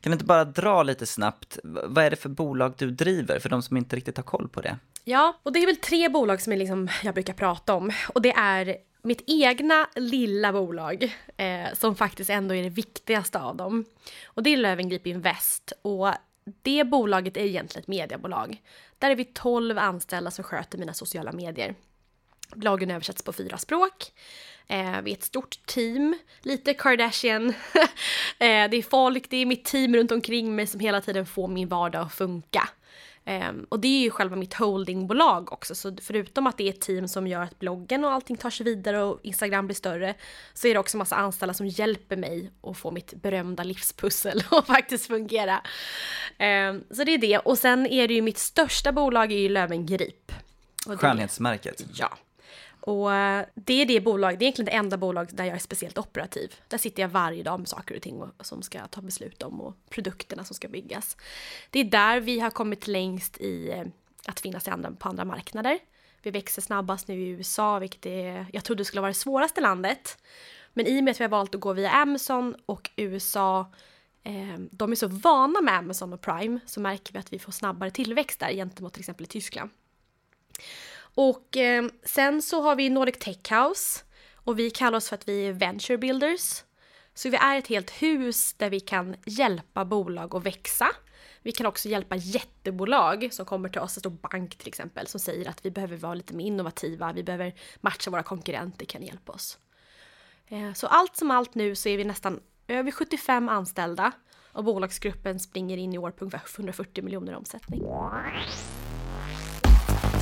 Kan 0.00 0.10
du 0.10 0.12
inte 0.12 0.24
bara 0.24 0.44
dra 0.44 0.82
lite 0.82 1.06
snabbt, 1.06 1.58
vad 1.64 2.04
är 2.04 2.10
det 2.10 2.16
för 2.16 2.28
bolag 2.28 2.74
du 2.78 2.90
driver 2.90 3.38
för 3.38 3.48
de 3.48 3.62
som 3.62 3.76
inte 3.76 3.96
riktigt 3.96 4.16
har 4.16 4.24
koll 4.24 4.48
på 4.48 4.60
det? 4.60 4.78
Ja, 5.04 5.40
och 5.42 5.52
det 5.52 5.62
är 5.62 5.66
väl 5.66 5.76
tre 5.76 6.08
bolag 6.08 6.40
som 6.40 6.52
jag, 6.52 6.58
liksom, 6.58 6.88
jag 7.02 7.14
brukar 7.14 7.34
prata 7.34 7.74
om 7.74 7.92
och 8.14 8.22
det 8.22 8.32
är 8.32 8.76
mitt 9.02 9.24
egna 9.26 9.86
lilla 9.94 10.52
bolag 10.52 11.16
eh, 11.36 11.74
som 11.74 11.96
faktiskt 11.96 12.30
ändå 12.30 12.54
är 12.54 12.62
det 12.62 12.68
viktigaste 12.68 13.40
av 13.40 13.56
dem. 13.56 13.84
Och 14.24 14.42
det 14.42 14.50
är 14.50 14.56
Löwengrip 14.56 15.06
Invest 15.06 15.72
och 15.82 16.08
det 16.62 16.84
bolaget 16.84 17.36
är 17.36 17.44
egentligen 17.44 17.82
ett 17.82 17.88
mediebolag. 17.88 18.62
Där 18.98 19.10
är 19.10 19.16
vi 19.16 19.24
12 19.24 19.78
anställda 19.78 20.30
som 20.30 20.44
sköter 20.44 20.78
mina 20.78 20.94
sociala 20.94 21.32
medier. 21.32 21.74
Bloggen 22.54 22.90
översätts 22.90 23.22
på 23.22 23.32
fyra 23.32 23.58
språk. 23.58 24.12
Eh, 24.66 25.02
vi 25.02 25.10
är 25.10 25.16
ett 25.16 25.24
stort 25.24 25.66
team, 25.66 26.18
lite 26.42 26.74
Kardashian. 26.74 27.48
eh, 28.38 28.68
det 28.70 28.76
är 28.76 28.90
folk, 28.90 29.30
det 29.30 29.36
är 29.36 29.46
mitt 29.46 29.64
team 29.64 29.96
runt 29.96 30.12
omkring 30.12 30.56
mig 30.56 30.66
som 30.66 30.80
hela 30.80 31.00
tiden 31.00 31.26
får 31.26 31.48
min 31.48 31.68
vardag 31.68 32.02
att 32.02 32.14
funka. 32.14 32.68
Eh, 33.24 33.52
och 33.68 33.80
det 33.80 33.88
är 33.88 34.00
ju 34.00 34.10
själva 34.10 34.36
mitt 34.36 34.54
holdingbolag 34.54 35.52
också, 35.52 35.74
så 35.74 35.96
förutom 36.02 36.46
att 36.46 36.58
det 36.58 36.64
är 36.64 36.72
ett 36.72 36.80
team 36.80 37.08
som 37.08 37.26
gör 37.26 37.42
att 37.42 37.58
bloggen 37.58 38.04
och 38.04 38.12
allting 38.12 38.36
tar 38.36 38.50
sig 38.50 38.64
vidare 38.64 39.02
och 39.02 39.20
Instagram 39.22 39.66
blir 39.66 39.74
större, 39.74 40.14
så 40.54 40.68
är 40.68 40.74
det 40.74 40.80
också 40.80 40.96
massa 40.96 41.16
anställda 41.16 41.54
som 41.54 41.66
hjälper 41.66 42.16
mig 42.16 42.50
att 42.62 42.78
få 42.78 42.90
mitt 42.90 43.14
berömda 43.14 43.64
livspussel 43.64 44.44
att 44.50 44.66
faktiskt 44.66 45.06
fungera. 45.06 45.62
Ehm, 46.38 46.84
så 46.90 47.04
det 47.04 47.14
är 47.14 47.18
det. 47.18 47.38
Och 47.38 47.58
sen 47.58 47.86
är 47.86 48.08
det 48.08 48.14
ju 48.14 48.22
mitt 48.22 48.38
största 48.38 48.92
bolag 48.92 49.32
är 49.32 49.38
ju 49.38 49.48
Löwengrip. 49.48 50.32
Skönhetsmärket. 50.86 51.84
Ja. 51.94 52.18
Och 52.82 53.14
eh, 53.14 53.46
det 53.54 53.82
är 53.82 53.86
det 53.86 54.00
bolag, 54.00 54.38
det 54.38 54.44
är 54.44 54.46
egentligen 54.46 54.66
det 54.66 54.76
enda 54.76 54.96
bolag 54.96 55.28
där 55.32 55.44
jag 55.44 55.54
är 55.54 55.58
speciellt 55.58 55.98
operativ. 55.98 56.54
Där 56.68 56.78
sitter 56.78 57.02
jag 57.02 57.08
varje 57.08 57.42
dag 57.42 57.58
med 57.60 57.68
saker 57.68 57.96
och 57.96 58.02
ting 58.02 58.22
som 58.40 58.62
ska 58.62 58.86
ta 58.86 59.00
beslut 59.00 59.42
om 59.42 59.60
och 59.60 59.74
produkterna 59.90 60.44
som 60.44 60.54
ska 60.54 60.68
byggas. 60.68 61.16
Det 61.70 61.80
är 61.80 61.84
där 61.84 62.20
vi 62.20 62.40
har 62.40 62.50
kommit 62.50 62.86
längst 62.86 63.38
i 63.38 63.70
eh, 63.70 63.84
att 64.26 64.40
finnas 64.40 64.64
på 64.98 65.08
andra 65.08 65.24
marknader. 65.24 65.78
Vi 66.22 66.30
växer 66.30 66.62
snabbast 66.62 67.08
nu 67.08 67.14
i 67.14 67.28
USA, 67.28 67.78
vilket 67.78 68.06
är, 68.06 68.46
jag 68.52 68.64
trodde 68.64 68.84
skulle 68.84 69.00
vara 69.00 69.10
det 69.10 69.14
svåraste 69.14 69.60
landet. 69.60 70.18
Men 70.72 70.86
i 70.86 71.00
och 71.00 71.04
med 71.04 71.10
att 71.10 71.20
vi 71.20 71.24
har 71.24 71.28
valt 71.28 71.54
att 71.54 71.60
gå 71.60 71.72
via 71.72 71.90
Amazon 71.90 72.54
och 72.66 72.90
USA, 72.96 73.72
eh, 74.22 74.58
de 74.70 74.92
är 74.92 74.96
så 74.96 75.06
vana 75.08 75.60
med 75.60 75.74
Amazon 75.74 76.12
och 76.12 76.20
Prime, 76.20 76.60
så 76.66 76.80
märker 76.80 77.12
vi 77.12 77.18
att 77.18 77.32
vi 77.32 77.38
får 77.38 77.52
snabbare 77.52 77.90
tillväxt 77.90 78.40
där 78.40 78.52
gentemot 78.52 78.92
till 78.92 79.00
exempel 79.00 79.24
i 79.24 79.28
Tyskland. 79.28 79.70
Och 81.14 81.56
eh, 81.56 81.84
sen 82.04 82.42
så 82.42 82.62
har 82.62 82.76
vi 82.76 82.90
Nordic 82.90 83.18
Tech 83.18 83.52
House 83.52 84.04
och 84.34 84.58
vi 84.58 84.70
kallar 84.70 84.98
oss 84.98 85.08
för 85.08 85.14
att 85.14 85.28
vi 85.28 85.46
är 85.46 85.52
Venture 85.52 85.98
Builders. 85.98 86.62
Så 87.14 87.30
vi 87.30 87.36
är 87.36 87.58
ett 87.58 87.66
helt 87.66 87.90
hus 87.90 88.52
där 88.52 88.70
vi 88.70 88.80
kan 88.80 89.16
hjälpa 89.26 89.84
bolag 89.84 90.34
att 90.34 90.46
växa. 90.46 90.88
Vi 91.42 91.52
kan 91.52 91.66
också 91.66 91.88
hjälpa 91.88 92.16
jättebolag 92.16 93.28
som 93.32 93.46
kommer 93.46 93.68
till 93.68 93.80
oss, 93.80 93.96
en 93.96 94.00
stor 94.00 94.10
bank 94.10 94.56
till 94.56 94.68
exempel, 94.68 95.06
som 95.06 95.20
säger 95.20 95.48
att 95.48 95.66
vi 95.66 95.70
behöver 95.70 95.96
vara 95.96 96.14
lite 96.14 96.34
mer 96.34 96.46
innovativa, 96.46 97.12
vi 97.12 97.22
behöver 97.22 97.54
matcha 97.80 98.10
våra 98.10 98.22
konkurrenter, 98.22 98.86
kan 98.86 99.02
hjälpa 99.02 99.32
oss. 99.32 99.58
Eh, 100.46 100.72
så 100.72 100.86
allt 100.86 101.16
som 101.16 101.30
allt 101.30 101.54
nu 101.54 101.74
så 101.74 101.88
är 101.88 101.96
vi 101.96 102.04
nästan 102.04 102.40
över 102.68 102.90
75 102.90 103.48
anställda 103.48 104.12
och 104.52 104.64
bolagsgruppen 104.64 105.40
springer 105.40 105.76
in 105.76 105.94
i 105.94 105.98
år 105.98 106.10
på 106.10 106.24
ungefär 106.24 106.42
140 106.56 107.04
miljoner 107.04 107.32
i 107.32 107.36
omsättning. 107.36 107.82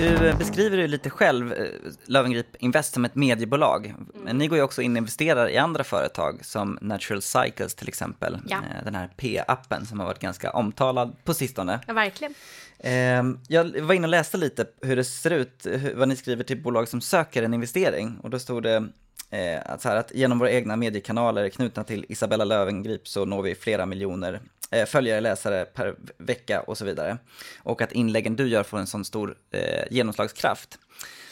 Du 0.00 0.34
beskriver 0.38 0.78
ju 0.78 0.86
lite 0.86 1.10
själv 1.10 1.52
eh, 1.52 1.66
Löwengrip 2.06 2.46
Invest 2.58 2.94
som 2.94 3.04
ett 3.04 3.14
mediebolag. 3.14 3.94
Men 4.14 4.38
ni 4.38 4.46
går 4.48 4.58
ju 4.58 4.64
också 4.64 4.82
in 4.82 4.92
och 4.92 4.98
investerar 4.98 5.48
i 5.48 5.56
andra 5.58 5.84
företag 5.84 6.44
som 6.44 6.78
Natural 6.80 7.22
Cycles 7.22 7.74
till 7.74 7.88
exempel. 7.88 8.38
Ja. 8.48 8.56
Eh, 8.56 8.84
Den 8.84 8.94
här 8.94 9.10
P-appen 9.16 9.86
som 9.86 10.00
har 10.00 10.06
varit 10.06 10.18
ganska 10.18 10.50
omtalad 10.50 11.16
på 11.24 11.34
sistone. 11.34 11.80
Ja, 11.86 11.92
verkligen. 11.92 12.34
Ehm, 12.78 13.38
Jag 13.48 13.80
var 13.80 13.94
inne 13.94 14.06
och 14.06 14.10
läste 14.10 14.36
lite 14.36 14.66
hur 14.82 14.96
det 14.96 15.04
ser 15.04 15.30
ut, 15.30 15.66
vad 15.94 16.08
ni 16.08 16.16
skriver 16.16 16.44
till 16.44 16.62
bolag 16.62 16.88
som 16.88 17.00
söker 17.00 17.42
en 17.42 17.54
investering. 17.54 18.18
Och 18.22 18.30
då 18.30 18.38
stod 18.38 18.62
det 18.62 18.88
eh, 19.30 19.60
att, 19.64 19.82
så 19.82 19.88
här, 19.88 19.96
att 19.96 20.14
genom 20.14 20.38
våra 20.38 20.50
egna 20.50 20.76
mediekanaler 20.76 21.48
knutna 21.48 21.84
till 21.84 22.06
Isabella 22.08 22.44
Löwengrip 22.44 23.08
så 23.08 23.24
når 23.24 23.42
vi 23.42 23.54
flera 23.54 23.86
miljoner 23.86 24.40
eh, 24.70 24.86
följare, 24.86 25.20
läsare 25.20 25.64
per 25.64 25.94
vecka 26.18 26.60
och 26.60 26.78
så 26.78 26.84
vidare. 26.84 27.18
Och 27.58 27.82
att 27.82 27.92
inläggen 27.92 28.36
du 28.36 28.48
gör 28.48 28.62
får 28.62 28.78
en 28.78 28.86
sån 28.86 29.04
stor 29.04 29.36
eh, 29.50 29.84
genomslagskraft. 29.90 30.78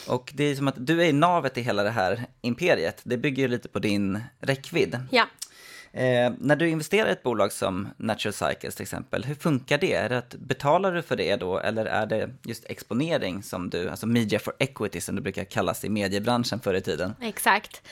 Och 0.08 0.32
det 0.34 0.44
är 0.44 0.54
som 0.54 0.68
att 0.68 0.86
du 0.86 1.04
är 1.04 1.12
navet 1.12 1.58
i 1.58 1.60
hela 1.60 1.82
det 1.82 1.90
här 1.90 2.24
imperiet. 2.40 3.00
Det 3.04 3.16
bygger 3.16 3.42
ju 3.42 3.48
lite 3.48 3.68
på 3.68 3.78
din 3.78 4.22
räckvidd. 4.40 4.98
Ja. 5.10 5.26
Eh, 5.92 6.32
när 6.38 6.56
du 6.56 6.68
investerar 6.68 7.08
i 7.08 7.12
ett 7.12 7.22
bolag 7.22 7.52
som 7.52 7.88
Natural 7.96 8.32
Cycles 8.32 8.74
till 8.74 8.82
exempel, 8.82 9.24
hur 9.24 9.34
funkar 9.34 9.78
det? 9.78 9.92
Är 9.92 10.08
det 10.08 10.18
att 10.18 10.34
betalar 10.34 10.92
du 10.92 11.02
för 11.02 11.16
det 11.16 11.36
då 11.36 11.58
eller 11.58 11.86
är 11.86 12.06
det 12.06 12.30
just 12.42 12.64
exponering 12.70 13.42
som 13.42 13.70
du, 13.70 13.88
alltså 13.88 14.06
media 14.06 14.38
for 14.38 14.54
equity 14.58 15.00
som 15.00 15.14
det 15.14 15.20
brukar 15.20 15.44
kallas 15.44 15.84
i 15.84 15.88
mediebranschen 15.88 16.60
förr 16.60 16.74
i 16.74 16.80
tiden? 16.80 17.14
Exakt. 17.20 17.82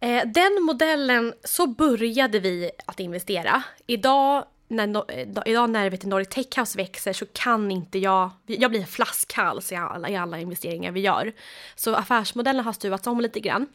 Eh, 0.00 0.22
den 0.26 0.62
modellen, 0.62 1.32
så 1.44 1.66
började 1.66 2.38
vi 2.40 2.70
att 2.86 3.00
investera. 3.00 3.62
Idag 3.86 4.44
när, 4.68 4.86
no- 4.86 5.12
eh, 5.12 5.50
idag 5.52 5.70
när 5.70 5.90
vet 5.90 6.04
Nordic 6.04 6.28
Tech 6.28 6.58
House 6.58 6.78
växer 6.78 7.12
så 7.12 7.26
kan 7.26 7.70
inte 7.70 7.98
jag, 7.98 8.30
jag 8.46 8.70
blir 8.70 8.80
en 8.80 8.86
flaskhals 8.86 9.72
i 9.72 9.74
alla, 9.76 10.08
i 10.08 10.16
alla 10.16 10.40
investeringar 10.40 10.92
vi 10.92 11.00
gör. 11.00 11.32
Så 11.76 11.94
affärsmodellen 11.94 12.64
har 12.64 12.72
stuvats 12.72 13.06
om 13.06 13.20
lite 13.20 13.40
grann. 13.40 13.66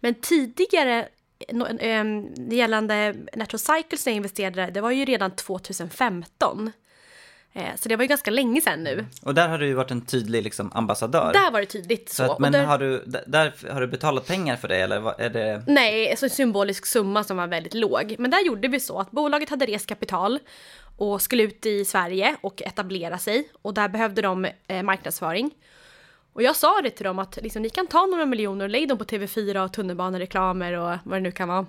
Men 0.00 0.14
tidigare, 0.14 1.08
gällande 2.50 3.14
Natural 3.36 3.58
Cycles 3.58 4.06
när 4.06 4.12
jag 4.12 4.16
investerade, 4.16 4.70
det 4.70 4.80
var 4.80 4.90
ju 4.90 5.04
redan 5.04 5.30
2015. 5.30 6.72
Eh, 7.52 7.76
så 7.76 7.88
det 7.88 7.96
var 7.96 8.02
ju 8.04 8.08
ganska 8.08 8.30
länge 8.30 8.60
sedan 8.60 8.84
nu. 8.84 9.06
Och 9.22 9.34
där 9.34 9.48
har 9.48 9.58
du 9.58 9.66
ju 9.66 9.74
varit 9.74 9.90
en 9.90 10.06
tydlig 10.06 10.42
liksom, 10.42 10.72
ambassadör. 10.74 11.32
Där 11.32 11.50
var 11.50 11.60
det 11.60 11.66
tydligt 11.66 12.08
så. 12.08 12.26
så 12.26 12.32
att, 12.32 12.38
men 12.38 12.52
där- 12.52 12.64
har, 12.64 12.78
du, 12.78 13.04
där 13.26 13.72
har 13.72 13.80
du 13.80 13.86
betalat 13.86 14.26
pengar 14.26 14.56
för 14.56 14.68
det 14.68 14.76
eller 14.76 15.20
är 15.20 15.30
det? 15.30 15.62
Nej, 15.66 16.16
så 16.16 16.26
en 16.26 16.30
symbolisk 16.30 16.86
summa 16.86 17.24
som 17.24 17.36
var 17.36 17.46
väldigt 17.46 17.74
låg. 17.74 18.14
Men 18.18 18.30
där 18.30 18.46
gjorde 18.46 18.68
vi 18.68 18.80
så 18.80 18.98
att 18.98 19.10
bolaget 19.10 19.50
hade 19.50 19.66
rest 19.66 19.86
kapital 19.86 20.38
och 20.96 21.22
skulle 21.22 21.42
ut 21.42 21.66
i 21.66 21.84
Sverige 21.84 22.36
och 22.40 22.62
etablera 22.62 23.18
sig. 23.18 23.48
Och 23.62 23.74
där 23.74 23.88
behövde 23.88 24.22
de 24.22 24.48
eh, 24.66 24.82
marknadsföring. 24.82 25.50
Och 26.38 26.44
jag 26.44 26.56
sa 26.56 26.80
det 26.82 26.90
till 26.90 27.04
dem 27.04 27.18
att 27.18 27.38
liksom, 27.42 27.62
ni 27.62 27.70
kan 27.70 27.86
ta 27.86 28.06
några 28.06 28.26
miljoner 28.26 28.64
och 28.64 28.70
lägg 28.70 28.88
dem 28.88 28.98
på 28.98 29.04
TV4 29.04 29.64
och 29.64 29.72
tunnelbanereklamer 29.72 30.72
och 30.72 30.98
vad 31.04 31.16
det 31.16 31.20
nu 31.20 31.32
kan 31.32 31.48
vara. 31.48 31.66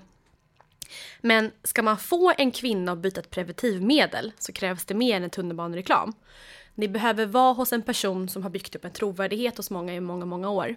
Men 1.20 1.50
ska 1.62 1.82
man 1.82 1.98
få 1.98 2.32
en 2.38 2.50
kvinna 2.50 2.92
att 2.92 2.98
byta 2.98 3.20
ett 3.20 3.30
preventivmedel 3.30 4.32
så 4.38 4.52
krävs 4.52 4.84
det 4.84 4.94
mer 4.94 5.16
än 5.16 5.24
en 5.24 5.30
tunnelbanereklam. 5.30 6.12
Ni 6.74 6.88
behöver 6.88 7.26
vara 7.26 7.52
hos 7.52 7.72
en 7.72 7.82
person 7.82 8.28
som 8.28 8.42
har 8.42 8.50
byggt 8.50 8.76
upp 8.76 8.84
en 8.84 8.90
trovärdighet 8.90 9.56
hos 9.56 9.70
många 9.70 9.94
i 9.94 10.00
många, 10.00 10.24
många 10.24 10.50
år 10.50 10.76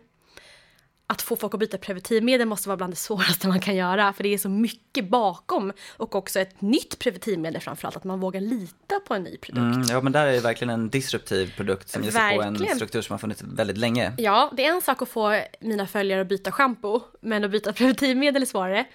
att 1.14 1.22
få 1.22 1.36
folk 1.36 1.54
att 1.54 1.60
byta 1.60 1.78
preventivmedel 1.78 2.48
måste 2.48 2.70
vara 2.70 2.78
bland 2.78 2.94
det 2.94 2.98
svåraste 2.98 3.48
man 3.48 3.60
kan 3.60 3.76
göra 3.76 4.14
för 4.14 4.24
det 4.24 4.34
är 4.34 4.38
så 4.38 4.50
mycket 4.50 5.10
bakom 5.10 5.74
och 5.98 6.16
också 6.16 6.40
ett 6.40 6.62
nytt 6.62 7.00
preventivmedel 7.00 7.62
framförallt 7.62 7.96
att 7.96 8.04
man 8.04 8.20
vågar 8.20 8.42
lita 8.42 9.00
på 9.08 9.14
en 9.14 9.24
ny 9.24 9.38
produkt. 9.38 9.76
Mm, 9.76 9.84
ja 9.90 10.02
men 10.02 10.14
där 10.14 10.28
är 10.28 10.32
det 10.32 10.40
verkligen 10.40 10.74
en 10.74 10.90
disruptiv 10.90 11.56
produkt 11.56 11.90
som 11.90 12.04
ger 12.04 12.12
sig 12.12 12.36
på 12.36 12.42
en 12.42 12.58
struktur 12.76 13.02
som 13.02 13.14
har 13.14 13.20
funnits 13.20 13.44
väldigt 13.44 13.78
länge. 13.78 14.14
Ja, 14.18 14.52
det 14.58 14.66
är 14.66 14.76
en 14.76 14.82
sak 14.82 15.02
att 15.02 15.10
få 15.10 15.42
mina 15.60 15.88
följare 15.88 16.22
att 16.22 16.28
byta 16.28 16.52
shampoo, 16.52 17.02
men 17.22 17.44
att 17.44 17.52
byta 17.52 17.74
preventivmedel 17.84 18.42
är 18.42 18.46
svårare. 18.46 18.86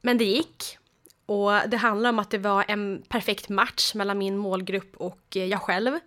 Men 0.00 0.18
det 0.18 0.24
gick. 0.24 0.76
Och 1.26 1.52
det 1.68 1.76
handlar 1.76 2.10
om 2.10 2.18
att 2.18 2.30
det 2.30 2.38
var 2.38 2.64
en 2.68 3.02
perfekt 3.08 3.48
match 3.48 3.94
mellan 3.94 4.18
min 4.18 4.36
målgrupp 4.36 4.96
och 4.96 5.36
eh, 5.36 5.44
jag 5.44 5.62
själv. 5.62 5.98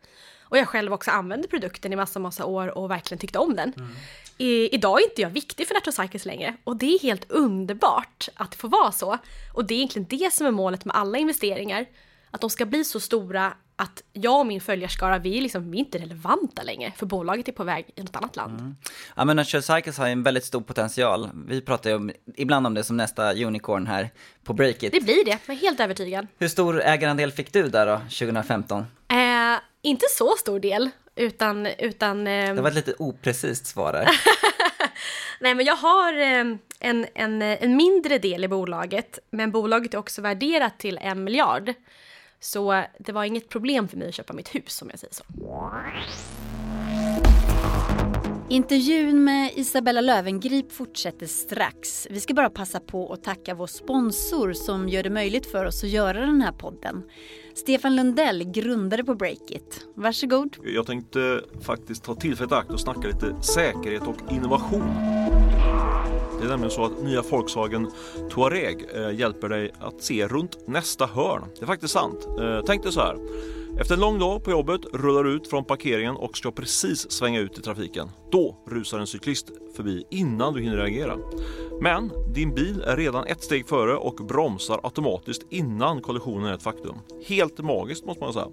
Och 0.41 0.57
jag 0.57 0.67
själv 0.67 0.93
också 0.93 1.12
använde 1.12 1.47
produkten 1.47 1.93
i 1.93 1.95
massa, 1.95 2.19
massa 2.19 2.45
år 2.45 2.77
och 2.77 2.91
verkligen 2.91 3.19
tyckte 3.19 3.39
om 3.39 3.55
den. 3.55 3.73
I, 4.37 4.75
idag 4.75 5.01
är 5.01 5.03
inte 5.03 5.21
jag 5.21 5.29
viktig 5.29 5.67
för 5.67 5.91
Cycles 5.91 6.25
längre 6.25 6.55
och 6.63 6.75
det 6.75 6.85
är 6.85 6.99
helt 6.99 7.31
underbart 7.31 8.29
att 8.35 8.51
det 8.51 8.57
får 8.57 8.69
vara 8.69 8.91
så. 8.91 9.17
Och 9.53 9.65
det 9.65 9.73
är 9.73 9.75
egentligen 9.75 10.07
det 10.09 10.33
som 10.33 10.47
är 10.47 10.51
målet 10.51 10.85
med 10.85 10.95
alla 10.95 11.17
investeringar. 11.17 11.85
Att 12.31 12.41
de 12.41 12.49
ska 12.49 12.65
bli 12.65 12.83
så 12.83 12.99
stora 12.99 13.53
att 13.75 14.03
jag 14.13 14.39
och 14.39 14.47
min 14.47 14.61
följarskara, 14.61 15.17
vi 15.17 15.37
är, 15.37 15.41
liksom, 15.41 15.71
vi 15.71 15.77
är 15.77 15.79
inte 15.79 15.97
relevanta 15.97 16.63
längre 16.63 16.93
för 16.95 17.05
bolaget 17.05 17.47
är 17.47 17.51
på 17.51 17.63
väg 17.63 17.85
i 17.95 18.01
något 18.01 18.15
annat 18.15 18.35
land. 18.35 18.75
Ja 19.15 19.25
men 19.25 19.45
Cycles 19.45 19.97
har 19.97 20.07
en 20.07 20.23
väldigt 20.23 20.45
stor 20.45 20.61
potential. 20.61 21.29
Vi 21.47 21.61
pratar 21.61 21.89
ju 21.89 21.95
om, 21.95 22.11
ibland 22.35 22.67
om 22.67 22.73
det 22.73 22.83
som 22.83 22.97
nästa 22.97 23.33
unicorn 23.33 23.87
här 23.87 24.09
på 24.43 24.53
Breakit. 24.53 24.91
Det 24.91 25.01
blir 25.01 25.25
det, 25.25 25.37
jag 25.45 25.55
är 25.55 25.61
helt 25.61 25.79
övertygad. 25.79 26.27
Hur 26.37 26.47
stor 26.47 26.81
ägarandel 26.81 27.31
fick 27.31 27.53
du 27.53 27.67
där 27.67 27.85
då, 27.85 27.97
2015? 27.97 28.85
Eh, 29.07 29.17
inte 29.81 30.05
så 30.09 30.35
stor 30.37 30.59
del, 30.59 30.89
utan... 31.15 31.65
utan 31.65 32.24
Det 32.24 32.62
var 32.62 32.70
ett 32.70 32.75
lite 32.75 32.96
oprecist 33.00 33.65
svar 33.65 33.93
där. 33.93 34.08
Nej, 35.39 35.55
men 35.55 35.65
jag 35.65 35.75
har 35.75 36.13
eh, 36.13 36.46
en, 36.79 37.08
en, 37.13 37.41
en 37.41 37.75
mindre 37.75 38.17
del 38.17 38.43
i 38.43 38.48
bolaget, 38.48 39.20
men 39.32 39.51
bolaget 39.51 39.93
är 39.93 39.98
också 39.98 40.22
värderat 40.22 40.79
till 40.79 40.98
en 41.01 41.24
miljard. 41.24 41.74
Så 42.39 42.84
det 43.00 43.12
var 43.12 43.24
inget 43.24 43.50
problem 43.50 43.88
för 43.88 43.98
mig 43.98 44.08
att 44.08 44.15
köpa 44.15 44.34
mitt 44.34 44.55
hus, 44.55 44.82
om 44.82 44.89
jag 44.89 45.00
säger 45.00 45.13
så. 45.13 45.24
Intervjun 48.53 49.24
med 49.24 49.51
Isabella 49.55 50.01
Lövengrip 50.01 50.72
fortsätter 50.72 51.25
strax. 51.25 52.07
Vi 52.10 52.19
ska 52.19 52.33
bara 52.33 52.50
passa 52.50 52.79
på 52.79 53.13
att 53.13 53.24
tacka 53.24 53.55
vår 53.55 53.67
sponsor 53.67 54.53
som 54.53 54.89
gör 54.89 55.03
det 55.03 55.10
möjligt 55.10 55.45
för 55.45 55.65
oss 55.65 55.83
att 55.83 55.89
göra 55.89 56.19
den 56.19 56.41
här 56.41 56.51
podden. 56.51 57.03
Stefan 57.53 57.95
Lundell, 57.95 58.43
grundare 58.43 59.03
på 59.03 59.15
Breakit. 59.15 59.88
Varsågod. 59.95 60.57
Jag 60.63 60.86
tänkte 60.86 61.41
faktiskt 61.62 62.03
ta 62.03 62.15
tillfället 62.15 62.51
i 62.51 62.55
akt 62.55 62.72
och 62.72 62.79
snacka 62.79 63.07
lite 63.07 63.36
säkerhet 63.43 64.03
och 64.03 64.31
innovation. 64.31 64.83
Det 66.43 66.47
är 66.47 66.50
nämligen 66.50 66.71
så 66.71 66.85
att 66.85 67.03
nya 67.03 67.21
Volkswagen 67.21 67.91
Touareg 68.29 68.85
eh, 68.95 69.12
hjälper 69.19 69.50
dig 69.50 69.71
att 69.79 70.01
se 70.01 70.27
runt 70.27 70.67
nästa 70.67 71.05
hörn. 71.05 71.43
Det 71.55 71.62
är 71.62 71.65
faktiskt 71.65 71.93
sant. 71.93 72.27
Eh, 72.39 72.59
tänk 72.65 72.83
dig 72.83 72.91
så 72.91 73.00
här. 73.00 73.17
Efter 73.79 73.93
en 73.93 74.01
lång 74.01 74.19
dag 74.19 74.43
på 74.43 74.51
jobbet 74.51 74.81
rullar 74.93 75.23
du 75.23 75.31
ut 75.31 75.47
från 75.47 75.65
parkeringen 75.65 76.15
och 76.15 76.38
ska 76.38 76.51
precis 76.51 77.12
svänga 77.12 77.39
ut 77.39 77.57
i 77.57 77.62
trafiken. 77.62 78.09
Då 78.31 78.57
rusar 78.67 79.00
en 79.00 79.07
cyklist 79.07 79.51
förbi 79.75 80.03
innan 80.09 80.53
du 80.53 80.62
hinner 80.62 80.77
reagera. 80.77 81.17
Men 81.81 82.12
din 82.33 82.55
bil 82.55 82.81
är 82.81 82.97
redan 82.97 83.27
ett 83.27 83.43
steg 83.43 83.67
före 83.67 83.95
och 83.95 84.15
bromsar 84.15 84.79
automatiskt 84.83 85.45
innan 85.50 86.01
kollisionen 86.01 86.45
är 86.45 86.53
ett 86.53 86.63
faktum. 86.63 86.95
Helt 87.25 87.59
magiskt 87.59 88.05
måste 88.05 88.23
man 88.23 88.33
säga. 88.33 88.47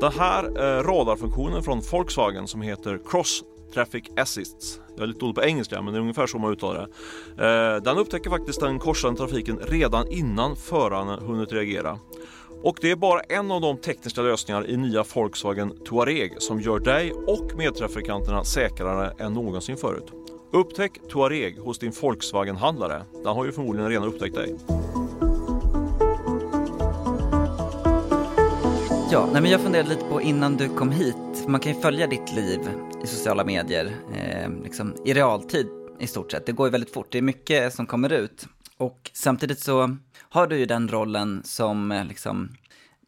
Den 0.00 0.12
här 0.12 0.44
eh, 0.44 0.82
radarfunktionen 0.82 1.62
från 1.62 1.80
Volkswagen 1.92 2.48
som 2.48 2.62
heter 2.62 3.00
Cross 3.06 3.44
Traffic 3.74 4.04
Assists. 4.16 4.80
Jag 4.96 5.02
är 5.02 5.06
lite 5.06 5.20
dålig 5.20 5.34
på 5.34 5.42
engelska 5.42 5.82
men 5.82 5.92
det 5.92 5.98
är 5.98 6.00
ungefär 6.00 6.26
så 6.26 6.38
man 6.38 6.52
uttalar 6.52 6.88
det. 7.36 7.44
Eh, 7.44 7.82
den 7.82 7.98
upptäcker 7.98 8.30
faktiskt 8.30 8.60
den 8.60 8.78
korsande 8.78 9.18
trafiken 9.18 9.58
redan 9.62 10.08
innan 10.08 10.56
föraren 10.56 11.26
hunnit 11.26 11.52
reagera. 11.52 11.98
Och 12.62 12.78
det 12.80 12.90
är 12.90 12.96
bara 12.96 13.20
en 13.20 13.50
av 13.50 13.60
de 13.60 13.76
tekniska 13.76 14.22
lösningar 14.22 14.70
i 14.70 14.76
nya 14.76 15.04
Volkswagen 15.14 15.72
Touareg 15.84 16.32
som 16.38 16.60
gör 16.60 16.78
dig 16.78 17.12
och 17.12 17.52
medtrafikanterna 17.56 18.44
säkrare 18.44 19.12
än 19.18 19.32
någonsin 19.32 19.76
förut. 19.76 20.12
Upptäck 20.52 20.92
Touareg 21.08 21.58
hos 21.58 21.78
din 21.78 21.92
Volkswagen-handlare. 22.00 23.02
Den 23.12 23.34
har 23.34 23.44
ju 23.44 23.52
förmodligen 23.52 23.90
redan 23.90 24.08
upptäckt 24.08 24.34
dig. 24.34 24.56
Ja, 29.12 29.28
nej 29.32 29.42
men 29.42 29.50
jag 29.50 29.60
funderade 29.60 29.88
lite 29.88 30.04
på 30.04 30.20
innan 30.20 30.56
du 30.56 30.68
kom 30.68 30.90
hit, 30.90 31.16
man 31.50 31.60
kan 31.60 31.72
ju 31.72 31.80
följa 31.80 32.06
ditt 32.06 32.32
liv 32.32 32.60
i 33.04 33.06
sociala 33.06 33.44
medier 33.44 33.92
eh, 34.14 34.50
liksom 34.62 34.96
i 35.04 35.14
realtid 35.14 35.66
i 35.98 36.06
stort 36.06 36.32
sett. 36.32 36.46
Det 36.46 36.52
går 36.52 36.66
ju 36.66 36.70
väldigt 36.70 36.92
fort, 36.92 37.06
det 37.10 37.18
är 37.18 37.22
mycket 37.22 37.74
som 37.74 37.86
kommer 37.86 38.12
ut. 38.12 38.46
Och 38.76 39.10
samtidigt 39.14 39.60
så 39.60 39.96
har 40.18 40.46
du 40.46 40.58
ju 40.58 40.66
den 40.66 40.88
rollen 40.88 41.42
som 41.44 41.92
eh, 41.92 42.04
liksom 42.04 42.48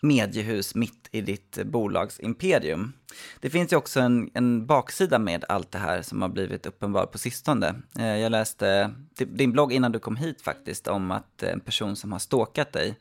mediehus 0.00 0.74
mitt 0.74 1.08
i 1.10 1.20
ditt 1.20 1.58
bolags 1.64 2.20
imperium. 2.20 2.92
Det 3.40 3.50
finns 3.50 3.72
ju 3.72 3.76
också 3.76 4.00
en, 4.00 4.30
en 4.34 4.66
baksida 4.66 5.18
med 5.18 5.44
allt 5.48 5.72
det 5.72 5.78
här 5.78 6.02
som 6.02 6.22
har 6.22 6.28
blivit 6.28 6.66
uppenbar 6.66 7.06
på 7.06 7.18
sistone. 7.18 7.74
Eh, 7.98 8.16
jag 8.16 8.32
läste 8.32 8.94
din 9.16 9.52
blogg 9.52 9.72
innan 9.72 9.92
du 9.92 9.98
kom 9.98 10.16
hit 10.16 10.42
faktiskt 10.42 10.86
om 10.88 11.10
att 11.10 11.42
en 11.42 11.60
person 11.60 11.96
som 11.96 12.12
har 12.12 12.18
stalkat 12.18 12.72
dig 12.72 12.98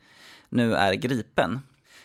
nu 0.48 0.74
är 0.74 0.94
gripen. 0.94 1.60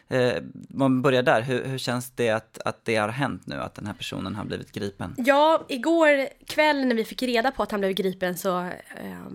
Eh, 0.10 0.44
man 0.70 1.02
börjar 1.02 1.24
där, 1.24 1.42
hur, 1.42 1.66
hur 1.66 1.78
känns 1.78 2.12
det 2.12 2.30
att, 2.30 2.58
att 2.66 2.86
det 2.86 2.96
har 2.96 3.10
hänt 3.10 3.48
nu, 3.48 3.56
att 3.56 3.76
den 3.76 3.88
här 3.88 3.94
personen 3.94 4.36
har 4.36 4.46
blivit 4.46 4.72
gripen? 4.72 5.16
Ja, 5.18 5.66
igår 5.68 6.28
kväll 6.46 6.86
när 6.86 6.96
vi 6.96 7.06
fick 7.06 7.24
reda 7.24 7.52
på 7.52 7.64
att 7.64 7.72
han 7.72 7.80
blev 7.80 7.94
gripen 7.94 8.38
så 8.38 8.60
eh, 8.60 9.28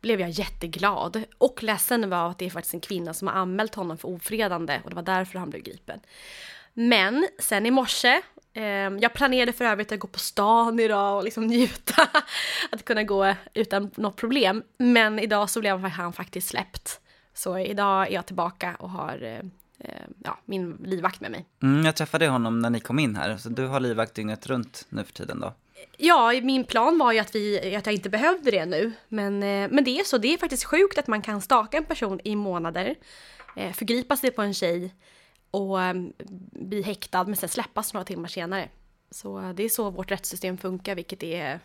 blev 0.00 0.20
jag 0.20 0.30
jätteglad. 0.30 1.22
Och 1.38 1.62
ledsen 1.62 2.10
var 2.10 2.30
att 2.30 2.38
det 2.38 2.46
är 2.46 2.50
faktiskt 2.50 2.74
en 2.74 2.80
kvinna 2.80 3.14
som 3.14 3.28
har 3.28 3.34
anmält 3.34 3.74
honom 3.74 3.98
för 3.98 4.08
ofredande 4.08 4.80
och 4.84 4.90
det 4.90 4.96
var 4.96 5.02
därför 5.02 5.38
han 5.38 5.50
blev 5.50 5.62
gripen. 5.62 6.00
Men 6.72 7.28
sen 7.38 7.66
i 7.66 7.70
morse, 7.70 8.20
eh, 8.52 8.62
jag 9.00 9.12
planerade 9.12 9.52
för 9.52 9.64
övrigt 9.64 9.92
att 9.92 9.98
gå 9.98 10.08
på 10.08 10.18
stan 10.18 10.80
idag 10.80 11.16
och 11.16 11.24
liksom 11.24 11.46
njuta, 11.46 12.08
att 12.70 12.84
kunna 12.84 13.02
gå 13.02 13.34
utan 13.54 13.90
något 13.94 14.16
problem. 14.16 14.62
Men 14.78 15.18
idag 15.18 15.50
så 15.50 15.60
blev 15.60 15.78
han 15.78 16.12
faktiskt 16.12 16.48
släppt. 16.48 17.00
Så 17.34 17.58
idag 17.58 18.08
är 18.08 18.12
jag 18.12 18.26
tillbaka 18.26 18.76
och 18.78 18.90
har 18.90 19.22
eh, 19.22 19.42
ja, 20.24 20.38
min 20.44 20.76
livvakt 20.84 21.20
med 21.20 21.30
mig. 21.30 21.46
Mm, 21.62 21.84
jag 21.84 21.96
träffade 21.96 22.28
honom 22.28 22.58
när 22.58 22.70
ni 22.70 22.80
kom 22.80 22.98
in 22.98 23.16
här, 23.16 23.36
så 23.36 23.48
du 23.48 23.66
har 23.66 23.80
livvakt 23.80 24.14
dygnet 24.14 24.46
runt 24.46 24.86
nu 24.88 25.04
för 25.04 25.12
tiden 25.12 25.40
då? 25.40 25.54
Ja, 25.96 26.32
min 26.42 26.64
plan 26.64 26.98
var 26.98 27.12
ju 27.12 27.18
att, 27.18 27.34
vi, 27.34 27.74
att 27.76 27.86
jag 27.86 27.94
inte 27.94 28.10
behövde 28.10 28.50
det 28.50 28.66
nu. 28.66 28.92
Men, 29.08 29.42
eh, 29.42 29.68
men 29.70 29.84
det 29.84 30.00
är 30.00 30.04
så, 30.04 30.18
det 30.18 30.34
är 30.34 30.38
faktiskt 30.38 30.64
sjukt 30.64 30.98
att 30.98 31.06
man 31.06 31.22
kan 31.22 31.40
staka 31.40 31.76
en 31.76 31.84
person 31.84 32.20
i 32.24 32.36
månader, 32.36 32.94
eh, 33.56 33.72
förgripa 33.72 34.16
sig 34.16 34.30
på 34.30 34.42
en 34.42 34.54
tjej 34.54 34.94
och 35.50 35.82
eh, 35.82 35.94
bli 36.52 36.82
häktad 36.82 37.24
men 37.24 37.36
sen 37.36 37.48
släppas 37.48 37.94
några 37.94 38.04
timmar 38.04 38.28
senare. 38.28 38.68
Så 39.10 39.52
det 39.56 39.62
är 39.62 39.68
så 39.68 39.90
vårt 39.90 40.10
rättssystem 40.10 40.58
funkar, 40.58 40.94
vilket 40.94 41.22
är 41.22 41.60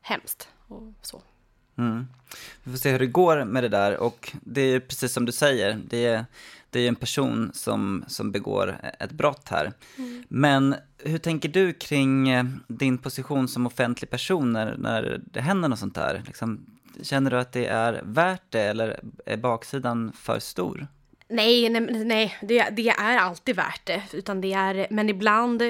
hemskt. 0.00 0.48
Och 0.68 0.82
så. 1.02 1.22
Mm. 1.78 2.06
Vi 2.64 2.70
får 2.70 2.78
se 2.78 2.90
hur 2.90 2.98
det 2.98 3.06
går 3.06 3.44
med 3.44 3.64
det 3.64 3.68
där 3.68 3.96
och 3.96 4.32
det 4.42 4.60
är 4.60 4.80
precis 4.80 5.12
som 5.12 5.26
du 5.26 5.32
säger, 5.32 5.80
det 5.88 6.06
är, 6.06 6.24
det 6.70 6.80
är 6.80 6.88
en 6.88 6.96
person 6.96 7.50
som, 7.54 8.04
som 8.08 8.32
begår 8.32 8.76
ett 8.98 9.12
brott 9.12 9.48
här. 9.48 9.72
Mm. 9.98 10.24
Men 10.28 10.74
hur 10.98 11.18
tänker 11.18 11.48
du 11.48 11.72
kring 11.72 12.28
eh, 12.28 12.44
din 12.68 12.98
position 12.98 13.48
som 13.48 13.66
offentlig 13.66 14.10
person 14.10 14.52
när, 14.52 14.76
när 14.76 15.20
det 15.24 15.40
händer 15.40 15.68
något 15.68 15.78
sånt 15.78 15.94
där? 15.94 16.22
Liksom, 16.26 16.66
känner 17.02 17.30
du 17.30 17.38
att 17.38 17.52
det 17.52 17.66
är 17.66 18.00
värt 18.04 18.42
det 18.48 18.62
eller 18.62 19.00
är 19.26 19.36
baksidan 19.36 20.12
för 20.16 20.38
stor? 20.38 20.86
Nej, 21.28 21.68
nej, 21.68 22.04
nej 22.04 22.36
det, 22.42 22.70
det 22.70 22.88
är 22.88 23.18
alltid 23.18 23.56
värt 23.56 23.86
det. 23.86 24.02
Utan 24.12 24.40
det 24.40 24.52
är, 24.52 24.86
men 24.90 25.08
ibland 25.08 25.62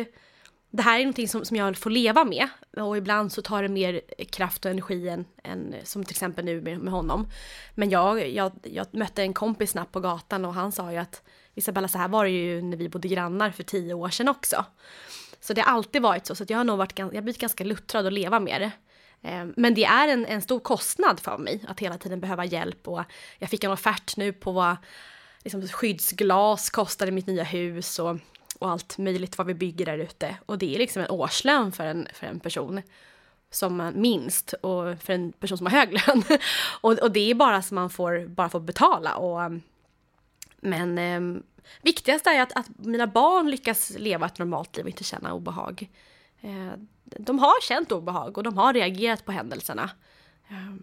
det 0.70 0.82
här 0.82 0.98
är 0.98 1.04
någonting 1.04 1.28
som, 1.28 1.44
som 1.44 1.56
jag 1.56 1.76
får 1.76 1.90
leva 1.90 2.24
med 2.24 2.48
och 2.76 2.96
ibland 2.96 3.32
så 3.32 3.42
tar 3.42 3.62
det 3.62 3.68
mer 3.68 4.00
kraft 4.30 4.64
och 4.64 4.70
energi 4.70 5.08
än, 5.08 5.24
än 5.44 5.74
som 5.84 6.04
till 6.04 6.12
exempel 6.12 6.44
nu 6.44 6.60
med, 6.60 6.78
med 6.78 6.92
honom. 6.92 7.28
Men 7.74 7.90
jag, 7.90 8.28
jag, 8.28 8.52
jag 8.62 8.86
mötte 8.90 9.22
en 9.22 9.34
kompis 9.34 9.70
snabbt 9.70 9.92
på 9.92 10.00
gatan 10.00 10.44
och 10.44 10.54
han 10.54 10.72
sa 10.72 10.92
ju 10.92 10.98
att 10.98 11.22
Isabella, 11.54 11.88
så 11.88 11.98
här 11.98 12.08
var 12.08 12.24
det 12.24 12.30
ju 12.30 12.62
när 12.62 12.76
vi 12.76 12.88
bodde 12.88 13.08
grannar 13.08 13.50
för 13.50 13.62
tio 13.62 13.94
år 13.94 14.08
sedan 14.08 14.28
också. 14.28 14.64
Så 15.40 15.52
det 15.52 15.60
har 15.60 15.72
alltid 15.72 16.02
varit 16.02 16.26
så, 16.26 16.34
så 16.34 16.44
jag 16.48 16.56
har 16.56 16.64
nog 16.64 16.78
varit, 16.78 16.98
jag 16.98 17.06
har 17.06 17.10
blivit 17.10 17.40
ganska 17.40 17.64
luttrad 17.64 18.06
att 18.06 18.12
leva 18.12 18.40
med 18.40 18.60
det. 18.60 18.72
Eh, 19.28 19.46
men 19.56 19.74
det 19.74 19.84
är 19.84 20.08
en, 20.08 20.26
en 20.26 20.42
stor 20.42 20.60
kostnad 20.60 21.20
för 21.20 21.38
mig 21.38 21.64
att 21.68 21.80
hela 21.80 21.98
tiden 21.98 22.20
behöva 22.20 22.44
hjälp 22.44 22.88
och 22.88 23.02
jag 23.38 23.50
fick 23.50 23.64
en 23.64 23.70
offert 23.70 24.16
nu 24.16 24.32
på 24.32 24.52
vad 24.52 24.76
liksom, 25.44 25.68
skyddsglas 25.68 26.70
kostar 26.70 27.06
i 27.06 27.10
mitt 27.10 27.26
nya 27.26 27.44
hus 27.44 27.98
och 27.98 28.18
och 28.60 28.70
allt 28.70 28.98
möjligt 28.98 29.38
vad 29.38 29.46
vi 29.46 29.54
bygger 29.54 29.86
där 29.86 29.98
ute. 29.98 30.36
Och 30.46 30.58
det 30.58 30.74
är 30.74 30.78
liksom 30.78 31.02
en 31.02 31.10
årslön 31.10 31.72
för 31.72 31.84
en, 31.84 32.08
för 32.14 32.26
en 32.26 32.40
person 32.40 32.82
som 33.50 33.92
minst 33.94 34.52
och 34.52 34.98
för 35.02 35.12
en 35.12 35.32
person 35.32 35.58
som 35.58 35.66
har 35.66 35.72
hög 35.72 35.92
lön. 35.92 36.22
och, 36.80 36.92
och 36.92 37.12
det 37.12 37.30
är 37.30 37.34
bara 37.34 37.62
som 37.62 37.74
man 37.74 37.90
får, 37.90 38.26
bara 38.26 38.48
får 38.48 38.60
betala. 38.60 39.16
Och, 39.16 39.40
um, 39.40 39.62
men 40.60 40.98
eh, 40.98 41.42
viktigast 41.82 42.26
är 42.26 42.42
att, 42.42 42.52
att 42.56 42.66
mina 42.76 43.06
barn 43.06 43.50
lyckas 43.50 43.90
leva 43.98 44.26
ett 44.26 44.38
normalt 44.38 44.76
liv 44.76 44.84
och 44.84 44.90
inte 44.90 45.04
känna 45.04 45.34
obehag. 45.34 45.88
Eh, 46.40 46.72
de 47.04 47.38
har 47.38 47.62
känt 47.62 47.92
obehag 47.92 48.38
och 48.38 48.44
de 48.44 48.58
har 48.58 48.72
reagerat 48.72 49.24
på 49.24 49.32
händelserna. 49.32 49.90
Eh, 50.48 50.74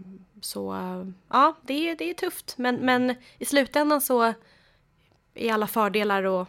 så 0.41 0.77
ja, 1.29 1.55
det, 1.61 1.95
det 1.95 2.09
är 2.09 2.13
tufft. 2.13 2.57
Men, 2.57 2.75
men 2.75 3.15
i 3.37 3.45
slutändan 3.45 4.01
så 4.01 4.33
är 5.33 5.53
alla 5.53 5.67
fördelar 5.67 6.23
och 6.23 6.47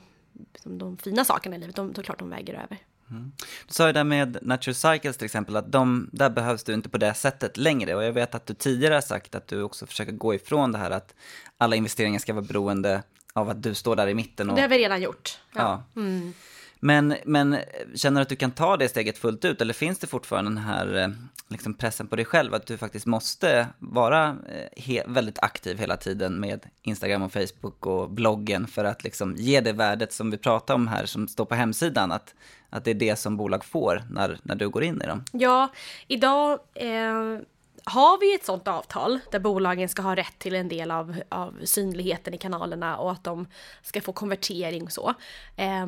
liksom 0.53 0.79
de 0.79 0.97
fina 0.97 1.25
sakerna 1.25 1.57
i 1.57 1.59
livet, 1.59 1.77
de, 1.77 1.93
de 1.93 2.03
klart 2.03 2.19
de 2.19 2.31
väger 2.31 2.55
över. 2.55 2.79
Mm. 3.11 3.33
Du 3.67 3.75
sa 3.75 3.87
ju 3.87 3.93
där 3.93 4.05
med 4.05 4.39
Natural 4.43 4.75
Cycles 4.75 5.17
till 5.17 5.25
exempel 5.25 5.57
att 5.57 5.73
de, 5.73 6.11
där 6.13 6.31
behövs 6.31 6.65
du 6.65 6.75
inte 6.75 6.89
på 6.89 6.99
det 6.99 7.15
sättet 7.15 7.57
längre 7.57 7.95
och 7.95 8.05
jag 8.05 8.13
vet 8.13 8.35
att 8.35 8.47
du 8.47 8.55
tidigare 8.55 8.95
har 8.95 9.01
sagt 9.01 9.35
att 9.35 9.49
du 9.49 9.63
också 9.63 9.87
försöker 9.87 10.13
gå 10.13 10.35
ifrån 10.35 10.73
det 10.73 10.79
här 10.79 10.91
att 10.91 11.15
alla 11.59 11.77
investeringar 11.77 12.19
ska 12.19 12.33
vara 12.35 12.45
beroende 12.45 13.03
av 13.33 13.49
att 13.49 13.63
du 13.63 13.75
står 13.75 13.97
där 13.97 14.09
i 14.09 14.15
mitten. 14.15 14.51
Och... 14.51 14.57
Det 14.57 14.63
har 14.63 14.69
vi 14.69 14.79
redan 14.79 15.03
gjort. 15.03 15.39
Ja. 15.55 15.85
ja. 15.95 16.01
Mm. 16.01 16.33
Men, 16.81 17.15
men 17.25 17.57
känner 17.95 18.21
du 18.21 18.23
att 18.23 18.29
du 18.29 18.37
kan 18.37 18.51
ta 18.51 18.77
det 18.77 18.89
steget 18.89 19.19
fullt 19.19 19.45
ut 19.45 19.61
eller 19.61 19.75
finns 19.75 19.99
det 19.99 20.07
fortfarande 20.07 20.51
den 20.51 20.59
här 20.59 20.97
eh, 20.97 21.09
liksom 21.49 21.75
pressen 21.75 22.07
på 22.07 22.17
dig 22.17 22.25
själv 22.25 22.55
att 22.55 22.67
du 22.67 22.77
faktiskt 22.77 23.07
måste 23.07 23.67
vara 23.79 24.37
eh, 24.77 25.03
väldigt 25.07 25.39
aktiv 25.39 25.79
hela 25.79 25.97
tiden 25.97 26.41
med 26.41 26.67
Instagram 26.83 27.23
och 27.23 27.33
Facebook 27.33 27.87
och 27.87 28.11
bloggen 28.11 28.67
för 28.67 28.85
att 28.85 29.05
liksom 29.05 29.35
ge 29.37 29.61
det 29.61 29.73
värdet 29.73 30.13
som 30.13 30.31
vi 30.31 30.39
pratar 30.39 30.75
om 30.75 30.89
här 30.89 31.07
som 31.07 31.29
står 31.29 31.45
på 31.45 31.55
hemsidan, 31.55 32.13
att, 32.13 32.35
att 32.71 32.85
det 32.85 32.91
är 32.91 32.95
det 32.95 33.17
som 33.17 33.37
bolag 33.37 33.65
får 33.65 34.03
när, 34.11 34.39
när 34.43 34.55
du 34.55 34.69
går 34.69 34.83
in 34.83 35.03
i 35.03 35.07
dem? 35.07 35.25
Ja, 35.33 35.73
idag 36.09 36.59
eh 36.75 37.39
har 37.85 38.21
vi 38.21 38.35
ett 38.35 38.45
sådant 38.45 38.69
avtal 38.69 39.21
där 39.31 39.39
bolagen 39.39 39.89
ska 39.89 40.03
ha 40.03 40.17
rätt 40.17 40.39
till 40.39 40.55
en 40.55 40.69
del 40.69 40.91
av, 40.91 41.17
av 41.29 41.55
synligheten 41.65 42.35
i 42.35 42.39
kanalerna 42.39 42.97
och 42.97 43.13
att 43.13 43.25
de 43.25 43.47
ska 43.83 44.01
få 44.01 44.13
konvertering 44.13 44.83
och 44.83 44.93
så. 44.93 45.15
Eh, 45.57 45.87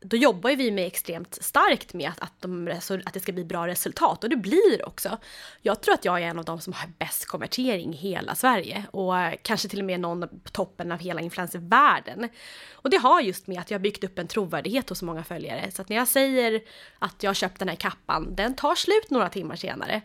då 0.00 0.16
jobbar 0.16 0.50
vi 0.50 0.70
med 0.70 0.86
extremt 0.86 1.38
starkt 1.40 1.94
med 1.94 2.10
att, 2.10 2.20
att, 2.20 2.32
de, 2.40 2.78
att 3.04 3.14
det 3.14 3.20
ska 3.20 3.32
bli 3.32 3.44
bra 3.44 3.66
resultat 3.66 4.24
och 4.24 4.30
det 4.30 4.36
blir 4.36 4.78
det 4.78 4.84
också. 4.84 5.18
Jag 5.62 5.80
tror 5.80 5.94
att 5.94 6.04
jag 6.04 6.22
är 6.22 6.26
en 6.26 6.38
av 6.38 6.44
de 6.44 6.60
som 6.60 6.72
har 6.72 6.88
bäst 6.98 7.26
konvertering 7.26 7.94
i 7.94 7.96
hela 7.96 8.34
Sverige 8.34 8.84
och 8.90 9.14
kanske 9.42 9.68
till 9.68 9.78
och 9.78 9.84
med 9.84 10.00
någon 10.00 10.20
på 10.20 10.50
toppen 10.52 10.92
av 10.92 10.98
hela 10.98 11.20
influencervärlden. 11.20 12.28
Och 12.72 12.90
det 12.90 12.96
har 12.96 13.20
just 13.20 13.46
med 13.46 13.60
att 13.60 13.70
jag 13.70 13.80
byggt 13.80 14.04
upp 14.04 14.18
en 14.18 14.28
trovärdighet 14.28 14.88
hos 14.88 15.02
många 15.02 15.24
följare. 15.24 15.70
Så 15.70 15.82
att 15.82 15.88
när 15.88 15.96
jag 15.96 16.08
säger 16.08 16.60
att 16.98 17.22
jag 17.22 17.28
har 17.28 17.34
köpt 17.34 17.58
den 17.58 17.68
här 17.68 17.76
kappan, 17.76 18.34
den 18.34 18.54
tar 18.54 18.74
slut 18.74 19.10
några 19.10 19.28
timmar 19.28 19.56
senare. 19.56 20.02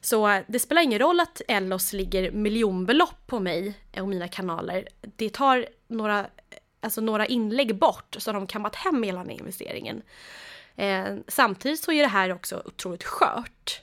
Så 0.00 0.42
det 0.46 0.58
spelar 0.58 0.77
spelar 0.78 0.90
ingen 0.90 0.98
roll 0.98 1.20
att 1.20 1.42
Ellos 1.48 1.92
ligger 1.92 2.30
miljonbelopp 2.30 3.26
på 3.26 3.40
mig 3.40 3.74
och 4.00 4.08
mina 4.08 4.28
kanaler. 4.28 4.88
Det 5.16 5.30
tar 5.30 5.68
några, 5.88 6.26
alltså 6.80 7.00
några 7.00 7.26
inlägg 7.26 7.78
bort 7.78 8.16
så 8.18 8.30
har 8.30 8.34
de 8.34 8.46
kammat 8.46 8.74
hem 8.74 9.02
hela 9.02 9.20
den 9.20 9.30
investeringen. 9.30 10.02
Eh, 10.76 11.16
samtidigt 11.28 11.80
så 11.80 11.92
är 11.92 12.02
det 12.02 12.08
här 12.08 12.32
också 12.32 12.62
otroligt 12.64 13.04
skört. 13.04 13.80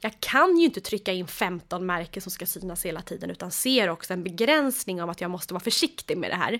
Jag 0.00 0.20
kan 0.20 0.58
ju 0.58 0.64
inte 0.64 0.80
trycka 0.80 1.12
in 1.12 1.26
15 1.26 1.86
märken 1.86 2.22
som 2.22 2.32
ska 2.32 2.46
synas 2.46 2.84
hela 2.84 3.02
tiden 3.02 3.30
utan 3.30 3.50
ser 3.50 3.88
också 3.88 4.12
en 4.12 4.24
begränsning 4.24 5.02
av 5.02 5.10
att 5.10 5.20
jag 5.20 5.30
måste 5.30 5.54
vara 5.54 5.64
försiktig 5.64 6.18
med 6.18 6.30
det 6.30 6.36
här. 6.36 6.58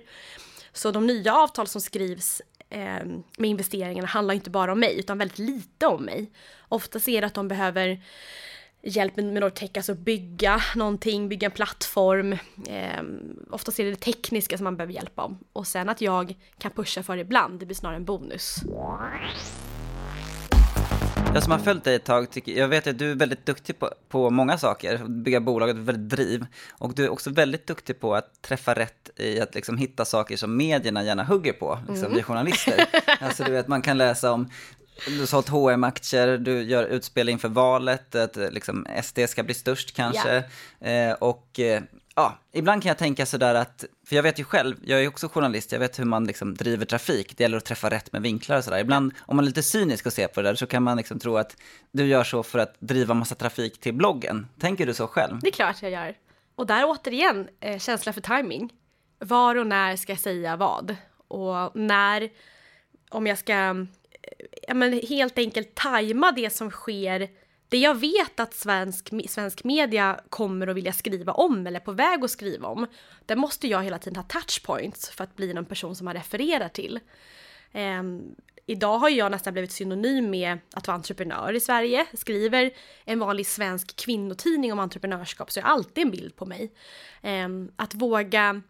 Så 0.72 0.90
de 0.90 1.06
nya 1.06 1.34
avtal 1.34 1.66
som 1.66 1.80
skrivs 1.80 2.42
eh, 2.70 3.04
med 3.38 3.50
investeringarna 3.50 4.08
handlar 4.08 4.34
inte 4.34 4.50
bara 4.50 4.72
om 4.72 4.80
mig 4.80 4.98
utan 4.98 5.18
väldigt 5.18 5.38
lite 5.38 5.86
om 5.86 6.04
mig. 6.04 6.32
Ofta 6.68 7.00
ser 7.00 7.14
jag 7.14 7.24
att 7.24 7.34
de 7.34 7.48
behöver 7.48 8.00
hjälp 8.84 9.16
med 9.16 9.24
Nortec, 9.24 9.70
alltså 9.74 9.94
bygga 9.94 10.60
någonting, 10.76 11.28
bygga 11.28 11.46
en 11.46 11.52
plattform. 11.52 12.32
Eh, 12.68 13.02
oftast 13.50 13.80
är 13.80 13.84
det 13.84 13.90
det 13.90 13.96
tekniska 13.96 14.58
som 14.58 14.64
man 14.64 14.76
behöver 14.76 14.92
hjälp 14.92 15.18
om. 15.18 15.38
Och 15.52 15.66
sen 15.66 15.88
att 15.88 16.00
jag 16.00 16.34
kan 16.58 16.70
pusha 16.70 17.02
för 17.02 17.16
ibland, 17.16 17.60
det 17.60 17.66
blir 17.66 17.76
snarare 17.76 17.96
en 17.96 18.04
bonus. 18.04 18.56
Jag 21.34 21.42
som 21.42 21.52
har 21.52 21.58
följt 21.58 21.84
dig 21.84 21.94
ett 21.94 22.04
tag, 22.04 22.30
tycker, 22.30 22.52
jag 22.52 22.68
vet 22.68 22.86
att 22.86 22.98
du 22.98 23.10
är 23.10 23.14
väldigt 23.14 23.46
duktig 23.46 23.78
på, 23.78 23.90
på 24.08 24.30
många 24.30 24.58
saker, 24.58 24.98
bygga 25.08 25.40
bolag, 25.40 25.74
väldigt 25.74 26.08
driv. 26.08 26.46
Och 26.70 26.94
du 26.94 27.04
är 27.04 27.08
också 27.08 27.30
väldigt 27.30 27.66
duktig 27.66 28.00
på 28.00 28.14
att 28.14 28.42
träffa 28.42 28.74
rätt 28.74 29.10
i 29.16 29.40
att 29.40 29.54
liksom 29.54 29.78
hitta 29.78 30.04
saker 30.04 30.36
som 30.36 30.56
medierna 30.56 31.04
gärna 31.04 31.24
hugger 31.24 31.52
på, 31.52 31.78
liksom, 31.88 32.04
mm. 32.04 32.16
vi 32.16 32.22
journalister. 32.22 32.86
alltså 33.20 33.44
du 33.44 33.52
vet, 33.52 33.68
man 33.68 33.82
kan 33.82 33.98
läsa 33.98 34.32
om 34.32 34.50
du 35.06 35.26
sa 35.26 35.38
att 35.38 35.48
hm 35.48 35.84
aktier 35.84 36.38
du 36.38 36.62
gör 36.62 36.84
utspel 36.84 37.28
inför 37.28 37.48
valet, 37.48 38.14
att 38.14 38.36
liksom 38.36 38.86
SD 39.02 39.18
ska 39.28 39.42
bli 39.42 39.54
störst 39.54 39.96
kanske. 39.96 40.44
Ja. 40.78 40.88
Eh, 40.88 41.12
och 41.12 41.60
eh, 41.60 41.82
ja, 42.14 42.38
ibland 42.52 42.82
kan 42.82 42.88
jag 42.88 42.98
tänka 42.98 43.26
sådär 43.26 43.54
att, 43.54 43.84
för 44.06 44.16
jag 44.16 44.22
vet 44.22 44.38
ju 44.38 44.44
själv, 44.44 44.76
jag 44.84 45.04
är 45.04 45.08
också 45.08 45.28
journalist, 45.28 45.72
jag 45.72 45.78
vet 45.78 45.98
hur 45.98 46.04
man 46.04 46.24
liksom 46.24 46.54
driver 46.54 46.86
trafik, 46.86 47.36
det 47.36 47.44
gäller 47.44 47.56
att 47.56 47.64
träffa 47.64 47.90
rätt 47.90 48.12
med 48.12 48.22
vinklar 48.22 48.58
och 48.58 48.64
sådär. 48.64 48.78
Ibland, 48.78 49.12
om 49.18 49.36
man 49.36 49.44
är 49.44 49.48
lite 49.48 49.62
cynisk 49.62 50.06
och 50.06 50.12
ser 50.12 50.28
på 50.28 50.42
det 50.42 50.48
där, 50.48 50.54
så 50.54 50.66
kan 50.66 50.82
man 50.82 50.96
liksom 50.96 51.18
tro 51.18 51.36
att 51.36 51.56
du 51.92 52.06
gör 52.06 52.24
så 52.24 52.42
för 52.42 52.58
att 52.58 52.74
driva 52.78 53.14
massa 53.14 53.34
trafik 53.34 53.80
till 53.80 53.94
bloggen. 53.94 54.46
Tänker 54.60 54.86
du 54.86 54.94
så 54.94 55.06
själv? 55.06 55.38
Det 55.40 55.48
är 55.48 55.52
klart 55.52 55.82
jag 55.82 55.90
gör. 55.90 56.14
Och 56.54 56.66
där 56.66 56.84
återigen, 56.84 57.48
eh, 57.60 57.78
känsla 57.78 58.12
för 58.12 58.20
timing. 58.20 58.72
Var 59.18 59.54
och 59.54 59.66
när 59.66 59.96
ska 59.96 60.12
jag 60.12 60.20
säga 60.20 60.56
vad? 60.56 60.96
Och 61.28 61.76
när, 61.76 62.30
om 63.08 63.26
jag 63.26 63.38
ska 63.38 63.86
ja, 64.68 64.74
men 64.74 64.92
helt 64.92 65.38
enkelt 65.38 65.74
tajma 65.74 66.32
det 66.32 66.50
som 66.50 66.70
sker 66.70 67.28
det 67.68 67.78
jag 67.78 67.94
vet 67.94 68.40
att 68.40 68.54
svensk, 68.54 69.10
svensk 69.28 69.64
media 69.64 70.20
kommer 70.28 70.66
att 70.66 70.76
vilja 70.76 70.92
skriva 70.92 71.32
om 71.32 71.66
eller 71.66 71.80
är 71.80 71.84
på 71.84 71.92
väg 71.92 72.24
att 72.24 72.30
skriva 72.30 72.68
om, 72.68 72.86
där 73.26 73.36
måste 73.36 73.68
jag 73.68 73.84
hela 73.84 73.98
tiden 73.98 74.16
ha 74.16 74.22
touchpoints 74.22 75.10
för 75.10 75.24
att 75.24 75.36
bli 75.36 75.54
någon 75.54 75.64
person 75.64 75.96
som 75.96 76.04
man 76.04 76.14
refererar 76.14 76.68
till. 76.68 77.00
Um, 77.72 78.34
idag 78.66 78.98
har 78.98 79.08
jag 79.08 79.30
nästan 79.30 79.52
blivit 79.52 79.72
synonym 79.72 80.30
med 80.30 80.58
att 80.74 80.86
vara 80.86 80.94
entreprenör 80.94 81.52
i 81.52 81.60
Sverige. 81.60 82.06
Skriver 82.14 82.70
en 83.04 83.18
vanlig 83.18 83.46
svensk 83.46 83.96
kvinnotidning 83.96 84.72
om 84.72 84.78
entreprenörskap 84.78 85.50
så 85.50 85.60
jag 85.60 85.64
har 85.64 85.72
alltid 85.72 86.04
en 86.04 86.10
bild 86.10 86.36
på 86.36 86.46
mig. 86.46 86.72
Um, 87.22 87.72
att 87.76 87.94
våga 87.94 88.62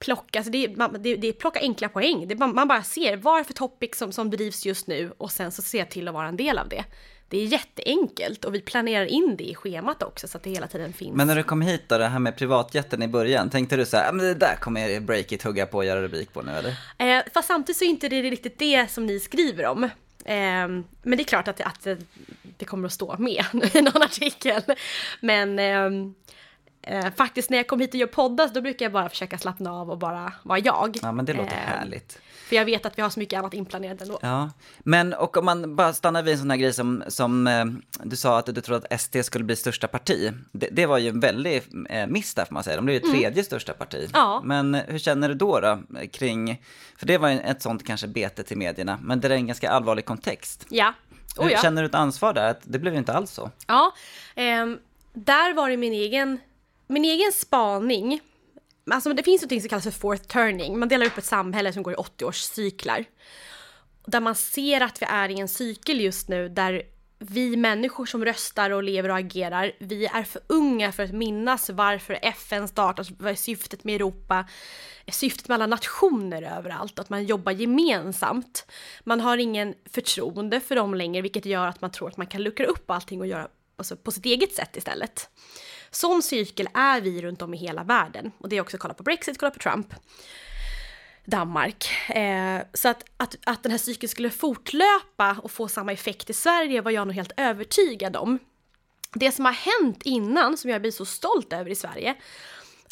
plocka, 0.00 0.38
alltså 0.38 0.52
det, 0.52 0.76
man, 0.76 1.02
det, 1.02 1.16
det 1.16 1.28
är 1.28 1.32
plocka 1.32 1.60
enkla 1.60 1.88
poäng. 1.88 2.28
Det, 2.28 2.36
man, 2.36 2.54
man, 2.54 2.68
bara 2.68 2.82
ser 2.82 3.16
vad 3.16 3.34
är 3.34 3.38
det 3.38 3.44
för 3.44 3.54
topic 3.54 3.90
som, 3.94 4.12
som 4.12 4.30
bedrivs 4.30 4.66
just 4.66 4.86
nu 4.86 5.12
och 5.18 5.32
sen 5.32 5.52
så 5.52 5.62
ser 5.62 5.78
jag 5.78 5.90
till 5.90 6.08
att 6.08 6.14
vara 6.14 6.28
en 6.28 6.36
del 6.36 6.58
av 6.58 6.68
det. 6.68 6.84
Det 7.28 7.38
är 7.38 7.44
jätteenkelt 7.44 8.44
och 8.44 8.54
vi 8.54 8.60
planerar 8.60 9.04
in 9.06 9.36
det 9.38 9.44
i 9.44 9.54
schemat 9.54 10.02
också 10.02 10.28
så 10.28 10.36
att 10.36 10.42
det 10.42 10.50
hela 10.50 10.66
tiden 10.66 10.92
finns. 10.92 11.16
Men 11.16 11.26
när 11.26 11.36
du 11.36 11.42
kom 11.42 11.62
hit 11.62 11.82
då, 11.86 11.98
det 11.98 12.06
här 12.06 12.18
med 12.18 12.36
privatjeten 12.36 13.02
i 13.02 13.08
början, 13.08 13.50
tänkte 13.50 13.76
du 13.76 13.86
så 13.86 13.96
här, 13.96 14.12
men 14.12 14.26
det 14.26 14.34
där 14.34 14.56
kommer 14.60 15.00
Breakit 15.00 15.42
hugga 15.42 15.66
på 15.66 15.78
och 15.78 15.84
göra 15.84 16.02
rubrik 16.02 16.32
på 16.32 16.42
nu 16.42 16.52
eller? 16.52 16.76
Eh, 16.98 17.24
fast 17.34 17.48
samtidigt 17.48 17.76
så 17.76 17.84
är 17.84 17.88
inte 17.88 18.08
det 18.08 18.22
riktigt 18.22 18.58
det 18.58 18.90
som 18.90 19.06
ni 19.06 19.20
skriver 19.20 19.66
om. 19.66 19.84
Eh, 19.84 19.90
men 20.24 20.84
det 21.02 21.20
är 21.20 21.24
klart 21.24 21.48
att, 21.48 21.60
att 21.60 21.86
det 22.56 22.64
kommer 22.64 22.86
att 22.86 22.92
stå 22.92 23.16
med 23.18 23.44
i 23.74 23.82
någon 23.82 24.02
artikel. 24.02 24.62
Men 25.20 25.58
eh, 25.58 26.12
Eh, 26.82 27.10
faktiskt 27.16 27.50
när 27.50 27.56
jag 27.56 27.66
kom 27.66 27.80
hit 27.80 27.94
och 27.94 28.00
gör 28.00 28.06
poddar 28.06 28.50
då 28.54 28.60
brukar 28.60 28.84
jag 28.84 28.92
bara 28.92 29.08
försöka 29.08 29.38
slappna 29.38 29.72
av 29.72 29.90
och 29.90 29.98
bara 29.98 30.32
vara 30.42 30.58
jag. 30.58 30.98
Ja 31.02 31.12
men 31.12 31.24
det 31.24 31.32
låter 31.32 31.52
eh, 31.52 31.58
härligt. 31.58 32.18
För 32.48 32.56
jag 32.56 32.64
vet 32.64 32.86
att 32.86 32.98
vi 32.98 33.02
har 33.02 33.10
så 33.10 33.20
mycket 33.20 33.38
annat 33.38 33.54
inplanerat 33.54 34.00
ändå. 34.02 34.18
Ja, 34.22 34.50
men 34.78 35.14
och 35.14 35.36
om 35.36 35.44
man 35.44 35.76
bara 35.76 35.92
stannar 35.92 36.22
vid 36.22 36.32
en 36.32 36.38
sån 36.38 36.50
här 36.50 36.56
grej 36.56 36.72
som, 36.72 37.04
som 37.08 37.46
eh, 37.46 37.64
du 38.04 38.16
sa 38.16 38.38
att 38.38 38.46
du 38.46 38.60
trodde 38.60 38.86
att 38.90 39.00
SD 39.00 39.16
skulle 39.22 39.44
bli 39.44 39.56
största 39.56 39.88
parti. 39.88 40.32
Det, 40.52 40.68
det 40.72 40.86
var 40.86 40.98
ju 40.98 41.08
en 41.08 41.20
väldig 41.20 41.62
eh, 41.90 42.06
miss 42.06 42.34
där 42.34 42.44
får 42.44 42.54
man 42.54 42.64
säga, 42.64 42.76
de 42.76 42.84
blev 42.84 42.96
ju 42.96 43.02
mm. 43.02 43.12
tredje 43.12 43.32
mm. 43.32 43.44
största 43.44 43.72
parti. 43.72 44.10
Ja. 44.12 44.42
Men 44.44 44.74
hur 44.74 44.98
känner 44.98 45.28
du 45.28 45.34
då, 45.34 45.60
då 45.60 45.78
kring, 46.12 46.62
för 46.96 47.06
det 47.06 47.18
var 47.18 47.28
ju 47.28 47.38
ett 47.38 47.62
sånt 47.62 47.86
kanske 47.86 48.06
bete 48.06 48.42
till 48.42 48.58
medierna, 48.58 48.98
men 49.02 49.20
det 49.20 49.28
är 49.28 49.30
en 49.30 49.46
ganska 49.46 49.70
allvarlig 49.70 50.04
kontext. 50.04 50.66
Ja. 50.68 50.94
Oh, 51.36 51.52
ja. 51.52 51.58
Känner 51.62 51.82
du 51.82 51.88
ett 51.88 51.94
ansvar 51.94 52.32
där? 52.32 52.50
Att 52.50 52.60
det 52.62 52.78
blev 52.78 52.92
ju 52.92 52.98
inte 52.98 53.12
alls 53.12 53.30
så. 53.30 53.50
Ja, 53.66 53.92
eh, 54.34 54.66
där 55.12 55.54
var 55.54 55.70
det 55.70 55.76
min 55.76 55.92
egen 55.92 56.38
min 56.90 57.04
egen 57.04 57.32
spaning, 57.32 58.20
alltså 58.90 59.12
det 59.12 59.22
finns 59.22 59.42
något 59.42 59.60
som 59.60 59.68
kallas 59.68 59.84
för 59.84 59.90
fourth 59.90 60.24
turning. 60.24 60.78
Man 60.78 60.88
delar 60.88 61.06
upp 61.06 61.18
ett 61.18 61.24
samhälle 61.24 61.72
som 61.72 61.82
går 61.82 61.92
i 61.92 61.96
80-årscyklar. 61.96 63.04
Där 64.06 64.20
man 64.20 64.34
ser 64.34 64.80
att 64.80 65.02
vi 65.02 65.06
är 65.06 65.28
i 65.28 65.40
en 65.40 65.48
cykel 65.48 66.00
just 66.00 66.28
nu 66.28 66.48
där 66.48 66.82
vi 67.22 67.56
människor 67.56 68.06
som 68.06 68.24
röstar 68.24 68.70
och 68.70 68.82
lever 68.82 69.08
och 69.08 69.16
agerar, 69.16 69.72
vi 69.78 70.06
är 70.06 70.22
för 70.22 70.42
unga 70.46 70.92
för 70.92 71.02
att 71.02 71.12
minnas 71.12 71.70
varför 71.70 72.18
FN 72.22 72.68
startades, 72.68 73.10
vad 73.18 73.32
är 73.32 73.36
syftet 73.36 73.84
med 73.84 73.94
Europa, 73.94 74.46
syftet 75.08 75.48
med 75.48 75.54
alla 75.54 75.66
nationer 75.66 76.42
överallt, 76.58 76.98
att 76.98 77.10
man 77.10 77.24
jobbar 77.24 77.52
gemensamt. 77.52 78.66
Man 79.04 79.20
har 79.20 79.38
ingen 79.38 79.74
förtroende 79.90 80.60
för 80.60 80.76
dem 80.76 80.94
längre, 80.94 81.22
vilket 81.22 81.46
gör 81.46 81.66
att 81.66 81.80
man 81.80 81.90
tror 81.90 82.08
att 82.08 82.16
man 82.16 82.26
kan 82.26 82.42
luckra 82.42 82.66
upp 82.66 82.90
allting 82.90 83.20
och 83.20 83.26
göra 83.26 83.48
alltså, 83.76 83.96
på 83.96 84.10
sitt 84.10 84.26
eget 84.26 84.54
sätt 84.54 84.76
istället. 84.76 85.28
Sån 85.90 86.22
cykel 86.22 86.68
är 86.74 87.00
vi 87.00 87.22
runt 87.22 87.42
om 87.42 87.54
i 87.54 87.56
hela 87.56 87.84
världen. 87.84 88.32
Och 88.38 88.48
det 88.48 88.56
är 88.56 88.60
också 88.60 88.78
kolla 88.78 88.94
på 88.94 89.02
Brexit, 89.02 89.38
kolla 89.38 89.50
på 89.50 89.58
Trump. 89.58 89.94
Danmark. 91.24 92.10
Eh, 92.10 92.62
så 92.74 92.88
att, 92.88 93.04
att, 93.16 93.36
att 93.44 93.62
den 93.62 93.72
här 93.72 93.78
cykeln 93.78 94.08
skulle 94.08 94.30
fortlöpa 94.30 95.36
och 95.42 95.50
få 95.50 95.68
samma 95.68 95.92
effekt 95.92 96.30
i 96.30 96.32
Sverige 96.32 96.80
var 96.80 96.90
jag 96.90 97.06
nog 97.06 97.16
helt 97.16 97.32
övertygad 97.36 98.16
om. 98.16 98.38
Det 99.12 99.32
som 99.32 99.44
har 99.44 99.52
hänt 99.52 100.02
innan, 100.02 100.56
som 100.56 100.70
jag 100.70 100.80
blir 100.80 100.90
så 100.90 101.04
stolt 101.04 101.52
över 101.52 101.70
i 101.70 101.74
Sverige, 101.74 102.16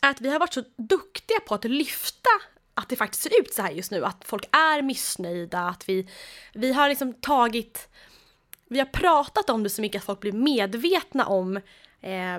är 0.02 0.11
att 0.11 0.20
vi 0.20 0.30
har 0.30 0.38
varit 0.38 0.54
så 0.54 0.64
duktiga 0.76 1.40
på 1.40 1.54
att 1.54 1.64
lyfta 1.64 2.30
att 2.74 2.88
det 2.88 2.96
faktiskt 2.96 3.22
ser 3.22 3.40
ut 3.40 3.54
så 3.54 3.62
här 3.62 3.70
just 3.70 3.90
nu, 3.90 4.04
att 4.04 4.24
folk 4.24 4.44
är 4.56 4.82
missnöjda, 4.82 5.61
att 5.61 5.88
vi, 5.88 6.08
vi 6.54 6.72
har 6.72 6.88
liksom 6.88 7.14
tagit, 7.14 7.88
vi 8.68 8.78
har 8.78 8.87
pratat 8.87 9.50
om 9.50 9.62
det 9.62 9.70
så 9.70 9.82
mycket 9.82 9.98
att 9.98 10.06
folk 10.06 10.20
blir 10.20 10.32
medvetna 10.32 11.26
om 11.26 11.56
eh, 12.00 12.38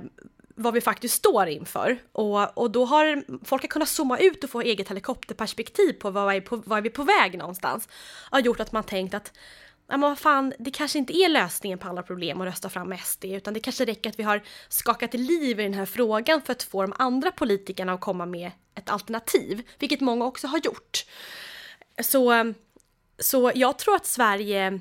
vad 0.59 0.73
vi 0.73 0.81
faktiskt 0.81 1.15
står 1.15 1.47
inför. 1.47 1.99
Och, 2.11 2.57
och 2.57 2.71
då 2.71 2.85
har 2.85 3.23
folk 3.45 3.63
har 3.63 3.67
kunnat 3.67 3.89
zooma 3.89 4.17
ut 4.17 4.43
och 4.43 4.49
få 4.49 4.61
eget 4.61 4.89
helikopterperspektiv 4.89 5.93
på 5.93 6.11
vad 6.11 6.35
är, 6.35 6.41
på, 6.41 6.55
vad 6.65 6.77
är 6.77 6.81
vi 6.81 6.89
på 6.89 7.03
väg 7.03 7.37
någonstans. 7.37 7.89
Har 8.31 8.39
gjort 8.39 8.59
att 8.59 8.71
man 8.71 8.83
tänkt 8.83 9.13
att 9.13 9.33
ja 9.87 9.97
men 9.97 10.09
vad 10.09 10.19
fan, 10.19 10.53
det 10.59 10.71
kanske 10.71 10.99
inte 10.99 11.17
är 11.17 11.29
lösningen 11.29 11.79
på 11.79 11.87
alla 11.87 12.03
problem 12.03 12.41
att 12.41 12.47
rösta 12.47 12.69
fram 12.69 12.97
SD, 12.97 13.25
utan 13.25 13.53
det 13.53 13.59
kanske 13.59 13.85
räcker 13.85 14.09
att 14.09 14.19
vi 14.19 14.23
har 14.23 14.41
skakat 14.69 15.13
liv 15.13 15.59
i 15.59 15.63
den 15.63 15.73
här 15.73 15.85
frågan 15.85 16.41
för 16.41 16.51
att 16.51 16.63
få 16.63 16.81
de 16.81 16.93
andra 16.97 17.31
politikerna 17.31 17.93
att 17.93 18.01
komma 18.01 18.25
med 18.25 18.51
ett 18.75 18.89
alternativ, 18.89 19.61
vilket 19.79 20.01
många 20.01 20.25
också 20.25 20.47
har 20.47 20.59
gjort. 20.59 21.05
Så, 22.01 22.53
så 23.19 23.51
jag 23.55 23.77
tror 23.77 23.95
att 23.95 24.05
Sverige 24.05 24.79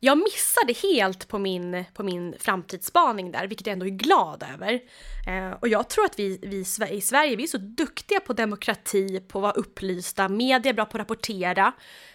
jag 0.00 0.18
missade 0.18 0.72
helt 0.82 1.28
på 1.28 1.38
min, 1.38 1.84
på 1.94 2.02
min 2.02 2.34
framtidsspaning 2.38 3.32
där, 3.32 3.46
vilket 3.46 3.66
jag 3.66 3.72
ändå 3.72 3.86
är 3.86 3.90
glad 3.90 4.44
över. 4.54 4.80
Eh, 5.26 5.50
och 5.60 5.68
jag 5.68 5.88
tror 5.88 6.04
att 6.04 6.18
vi, 6.18 6.38
vi 6.42 6.56
i 6.90 7.00
Sverige, 7.00 7.36
vi 7.36 7.42
är 7.42 7.46
så 7.46 7.58
duktiga 7.58 8.20
på 8.20 8.32
demokrati, 8.32 9.20
på 9.20 9.38
att 9.38 9.42
vara 9.42 9.52
upplysta, 9.52 10.28
media 10.28 10.70
är 10.70 10.74
bra 10.74 10.84
på 10.84 10.96
att 10.96 11.00
rapportera. 11.00 11.72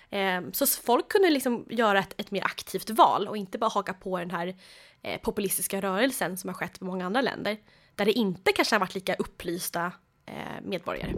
Eh, 0.10 0.42
så 0.52 0.66
folk 0.66 1.10
kunde 1.10 1.30
liksom 1.30 1.66
göra 1.70 2.00
ett, 2.00 2.14
ett 2.18 2.32
mer 2.32 2.44
aktivt 2.44 2.90
val 2.90 3.28
och 3.28 3.38
inte 3.38 3.58
bara 3.58 3.70
haka 3.70 3.94
på 3.94 4.18
den 4.18 4.32
här 4.32 4.56
eh, 5.02 5.22
populistiska 5.22 5.82
rörelsen 5.82 6.38
som 6.38 6.48
har 6.48 6.56
skett 6.56 6.82
i 6.82 6.84
många 6.84 7.06
andra 7.06 7.22
länder. 7.22 7.58
Där 7.96 8.06
det 8.06 8.12
inte 8.12 8.52
kanske 8.52 8.76
har 8.76 8.80
varit 8.80 8.96
lika 8.96 9.16
upplysta 9.16 9.92
eh, 10.26 10.62
medborgare. 10.64 11.14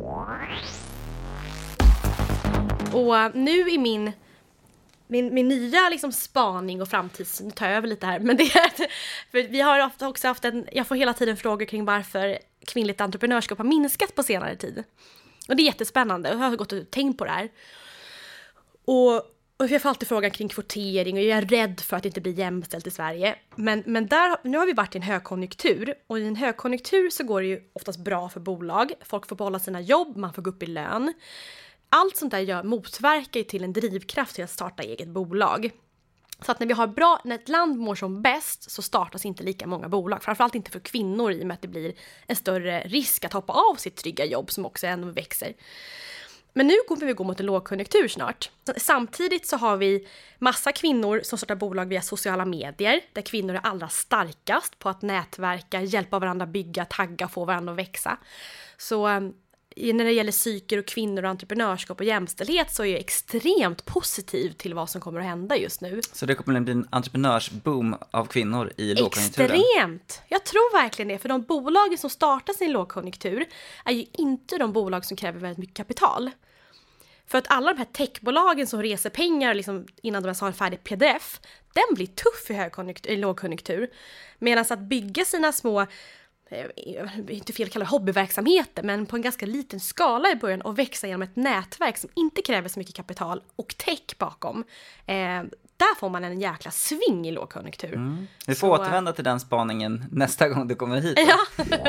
Och 2.93 3.36
nu 3.36 3.69
i 3.69 3.78
min 3.78 4.12
min, 5.13 5.34
min 5.34 5.47
nya 5.47 5.89
liksom 5.89 6.12
spaning 6.12 6.82
och 6.82 6.88
framtidssyn, 6.88 7.47
nu 7.47 7.52
tar 7.52 7.67
jag 7.67 7.76
över 7.78 7.88
lite 7.88 8.06
här, 8.06 8.19
men 8.19 8.38
det 8.38 8.43
är 8.43 8.88
för 9.32 9.47
vi 9.47 9.62
har 9.62 9.86
ofta 9.86 10.08
också 10.08 10.28
haft 10.28 10.45
en, 10.45 10.67
jag 10.71 10.88
får 10.88 10.95
hela 10.95 11.13
tiden 11.13 11.38
frågor 11.38 11.65
kring 11.65 11.86
varför 11.86 12.38
kvinnligt 12.67 13.02
entreprenörskap 13.02 13.58
har 13.58 13.65
minskat 13.65 14.15
på 14.15 14.23
senare 14.23 14.56
tid. 14.56 14.84
Och 15.47 15.56
det 15.56 15.63
är 15.63 15.65
jättespännande 15.65 16.30
och 16.30 16.36
jag 16.36 16.49
har 16.49 16.56
gått 16.56 16.71
och 16.71 16.91
tänkt 16.91 17.17
på 17.17 17.26
det 17.26 17.32
här. 17.32 17.49
Och, 18.86 19.15
och 19.58 19.67
jag 19.69 19.82
får 19.82 19.89
alltid 19.89 20.08
frågan 20.08 20.32
kring 20.32 20.49
kvotering 20.49 21.17
och 21.17 21.23
jag 21.23 21.38
är 21.38 21.41
rädd 21.41 21.80
för 21.80 21.97
att 21.97 22.04
det 22.04 22.10
inte 22.10 22.21
blir 22.21 22.34
jämställt 22.34 22.88
i 22.88 22.91
Sverige. 22.91 23.36
Men, 23.56 23.84
men 23.86 24.08
där, 24.08 24.38
nu 24.43 24.58
har 24.58 24.65
vi 24.65 24.73
varit 24.73 24.95
i 24.95 24.97
en 24.97 25.04
högkonjunktur 25.04 25.93
och 26.08 26.19
i 26.19 26.28
en 26.28 26.36
högkonjunktur 26.36 27.10
så 27.10 27.23
går 27.23 27.41
det 27.41 27.47
ju 27.47 27.62
oftast 27.73 27.99
bra 27.99 28.30
för 28.30 28.39
bolag. 28.39 28.91
Folk 29.06 29.28
får 29.28 29.36
behålla 29.36 29.60
sina 29.60 29.82
jobb, 29.82 30.17
man 30.17 30.34
får 30.34 30.41
gå 30.41 30.49
upp 30.49 30.63
i 30.63 30.65
lön 30.65 31.13
allt 31.93 32.17
sånt 32.17 32.32
där 32.32 32.39
gör, 32.39 32.63
motverkar 32.63 33.39
ju 33.39 33.43
till 33.43 33.63
en 33.63 33.73
drivkraft 33.73 34.36
till 34.36 34.43
att 34.43 34.49
starta 34.49 34.84
eget 34.84 35.08
bolag. 35.08 35.71
Så 36.41 36.51
att 36.51 36.60
när 36.60 36.67
vi 36.67 36.73
har 36.73 36.88
bra, 36.88 37.21
när 37.23 37.36
ett 37.36 37.49
land 37.49 37.79
mår 37.79 37.95
som 37.95 38.21
bäst 38.21 38.71
så 38.71 38.82
startas 38.82 39.25
inte 39.25 39.43
lika 39.43 39.67
många 39.67 39.89
bolag. 39.89 40.23
Framförallt 40.23 40.56
inte 40.56 40.71
för 40.71 40.79
kvinnor 40.79 41.32
i 41.32 41.41
och 41.43 41.47
med 41.47 41.56
att 41.56 41.62
det 41.62 41.67
blir 41.67 41.93
en 42.27 42.36
större 42.36 42.82
risk 42.82 43.25
att 43.25 43.34
hoppa 43.34 43.53
av 43.53 43.75
sitt 43.75 43.95
trygga 43.95 44.25
jobb 44.25 44.51
som 44.51 44.65
också 44.65 44.88
ändå 44.88 45.08
växer. 45.08 45.53
Men 46.53 46.67
nu 46.67 46.73
kommer 46.88 47.06
vi 47.06 47.13
gå 47.13 47.23
mot 47.23 47.39
en 47.39 47.45
lågkonjunktur 47.45 48.08
snart. 48.08 48.51
Samtidigt 48.77 49.47
så 49.47 49.58
har 49.58 49.77
vi 49.77 50.08
massa 50.39 50.71
kvinnor 50.71 51.21
som 51.23 51.38
startar 51.38 51.56
bolag 51.56 51.86
via 51.86 52.01
sociala 52.01 52.45
medier, 52.45 53.01
där 53.13 53.21
kvinnor 53.21 53.56
är 53.56 53.60
allra 53.63 53.89
starkast 53.89 54.79
på 54.79 54.89
att 54.89 55.01
nätverka, 55.01 55.82
hjälpa 55.82 56.19
varandra 56.19 56.45
bygga, 56.45 56.86
tagga, 56.86 57.27
få 57.27 57.45
varandra 57.45 57.71
att 57.73 57.79
växa. 57.79 58.17
Så 58.77 59.32
när 59.75 60.05
det 60.05 60.12
gäller 60.12 60.31
psyker 60.31 60.77
och 60.77 60.86
kvinnor 60.86 61.23
och 61.23 61.29
entreprenörskap 61.29 61.99
och 61.99 62.05
jämställdhet 62.05 62.73
så 62.73 62.83
är 62.83 62.88
jag 62.88 62.99
extremt 62.99 63.86
positiv 63.86 64.51
till 64.51 64.73
vad 64.73 64.89
som 64.89 65.01
kommer 65.01 65.19
att 65.19 65.25
hända 65.25 65.57
just 65.57 65.81
nu. 65.81 66.01
Så 66.13 66.25
det 66.25 66.36
kommer 66.36 66.59
att 66.59 66.63
bli 66.63 66.71
en 66.71 66.88
entreprenörsboom 66.89 67.95
av 68.12 68.25
kvinnor 68.25 68.71
i 68.77 68.95
lågkonjunkturen? 68.95 69.51
Extremt! 69.51 70.21
Jag 70.27 70.45
tror 70.45 70.81
verkligen 70.81 71.07
det, 71.09 71.17
för 71.17 71.29
de 71.29 71.41
bolagen 71.41 71.97
som 71.97 72.09
startas 72.09 72.62
i 72.62 72.65
en 72.65 72.71
lågkonjunktur 72.71 73.45
är 73.86 73.93
ju 73.93 74.05
inte 74.13 74.57
de 74.57 74.73
bolag 74.73 75.05
som 75.05 75.17
kräver 75.17 75.39
väldigt 75.39 75.57
mycket 75.57 75.77
kapital. 75.77 76.31
För 77.27 77.38
att 77.38 77.47
alla 77.47 77.73
de 77.73 77.77
här 77.77 77.86
techbolagen 77.86 78.67
som 78.67 78.81
reser 78.81 79.09
pengar 79.09 79.53
liksom 79.53 79.86
innan 80.01 80.23
de 80.23 80.27
ens 80.27 80.41
har 80.41 80.47
en 80.47 80.53
färdig 80.53 80.83
pdf, 80.83 81.39
den 81.73 81.95
blir 81.95 82.07
tuff 82.07 82.49
i, 82.49 83.12
i 83.13 83.17
lågkonjunktur. 83.17 83.89
Medan 84.39 84.65
att 84.69 84.79
bygga 84.79 85.25
sina 85.25 85.51
små 85.51 85.86
inte 87.29 87.53
fel 87.53 87.65
att 87.65 87.73
kalla 87.73 87.85
det 87.85 87.91
hobbyverksamheter, 87.91 88.83
men 88.83 89.05
på 89.05 89.15
en 89.15 89.21
ganska 89.21 89.45
liten 89.45 89.79
skala 89.79 90.31
i 90.31 90.35
början 90.35 90.61
och 90.61 90.79
växa 90.79 91.07
genom 91.07 91.21
ett 91.21 91.35
nätverk 91.35 91.97
som 91.97 92.09
inte 92.15 92.41
kräver 92.41 92.69
så 92.69 92.79
mycket 92.79 92.95
kapital 92.95 93.41
och 93.55 93.75
tech 93.77 94.17
bakom. 94.17 94.63
Eh, 95.05 95.43
där 95.77 95.95
får 95.99 96.09
man 96.09 96.23
en 96.23 96.41
jäkla 96.41 96.71
sving 96.71 97.27
i 97.27 97.31
lågkonjunktur. 97.31 97.93
Mm. 97.93 98.27
Vi 98.47 98.55
får 98.55 98.77
så, 98.77 98.81
återvända 98.83 99.13
till 99.13 99.23
den 99.23 99.39
spaningen 99.39 100.05
nästa 100.11 100.49
gång 100.49 100.67
du 100.67 100.75
kommer 100.75 101.01
hit. 101.01 101.19
Ja. 101.27 101.65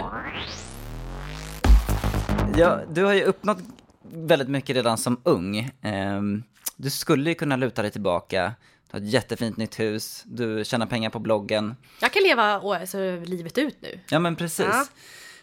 ja, 2.57 2.81
du 2.91 3.05
har 3.05 3.13
ju 3.13 3.23
uppnått 3.23 3.59
väldigt 4.03 4.49
mycket 4.49 4.77
redan 4.77 4.99
som 4.99 5.21
ung. 5.23 5.59
Eh, 5.59 6.23
du 6.77 6.91
skulle 6.91 7.31
ju 7.31 7.35
kunna 7.35 7.57
luta 7.57 7.83
dig 7.83 7.91
tillbaka 7.91 8.53
har 8.95 9.01
ett 9.01 9.13
jättefint 9.13 9.57
nytt 9.57 9.81
hus, 9.81 10.23
du 10.27 10.65
tjänar 10.65 10.87
pengar 10.87 11.11
på 11.11 11.19
bloggen. 11.19 11.77
Jag 12.01 12.13
kan 12.13 12.23
leva 12.23 12.45
alltså, 12.45 12.99
livet 13.25 13.59
ut 13.59 13.77
nu. 13.83 14.01
Ja 14.09 14.19
men 14.19 14.37
precis. 14.37 14.67
Ja. 14.67 14.87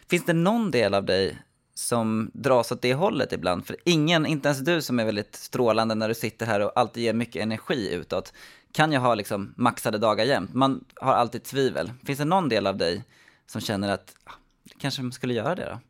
Finns 0.08 0.24
det 0.24 0.32
någon 0.32 0.70
del 0.70 0.94
av 0.94 1.04
dig 1.04 1.38
som 1.74 2.30
dras 2.34 2.72
åt 2.72 2.82
det 2.82 2.94
hållet 2.94 3.32
ibland? 3.32 3.66
För 3.66 3.76
ingen, 3.84 4.26
inte 4.26 4.48
ens 4.48 4.60
du 4.60 4.82
som 4.82 5.00
är 5.00 5.04
väldigt 5.04 5.36
strålande 5.36 5.94
när 5.94 6.08
du 6.08 6.14
sitter 6.14 6.46
här 6.46 6.60
och 6.60 6.72
alltid 6.74 7.02
ger 7.02 7.12
mycket 7.12 7.42
energi 7.42 7.92
utåt, 7.92 8.32
kan 8.72 8.92
ju 8.92 8.98
ha 8.98 9.14
liksom 9.14 9.54
maxade 9.56 9.98
dagar 9.98 10.24
jämt. 10.24 10.54
Man 10.54 10.84
har 10.94 11.12
alltid 11.12 11.42
tvivel. 11.42 11.92
Finns 12.06 12.18
det 12.18 12.24
någon 12.24 12.48
del 12.48 12.66
av 12.66 12.76
dig 12.76 13.04
som 13.46 13.60
känner 13.60 13.92
att 13.92 14.14
ah, 14.24 14.32
kanske 14.78 15.02
man 15.02 15.12
skulle 15.12 15.34
göra 15.34 15.54
det 15.54 15.64
då? 15.64 15.80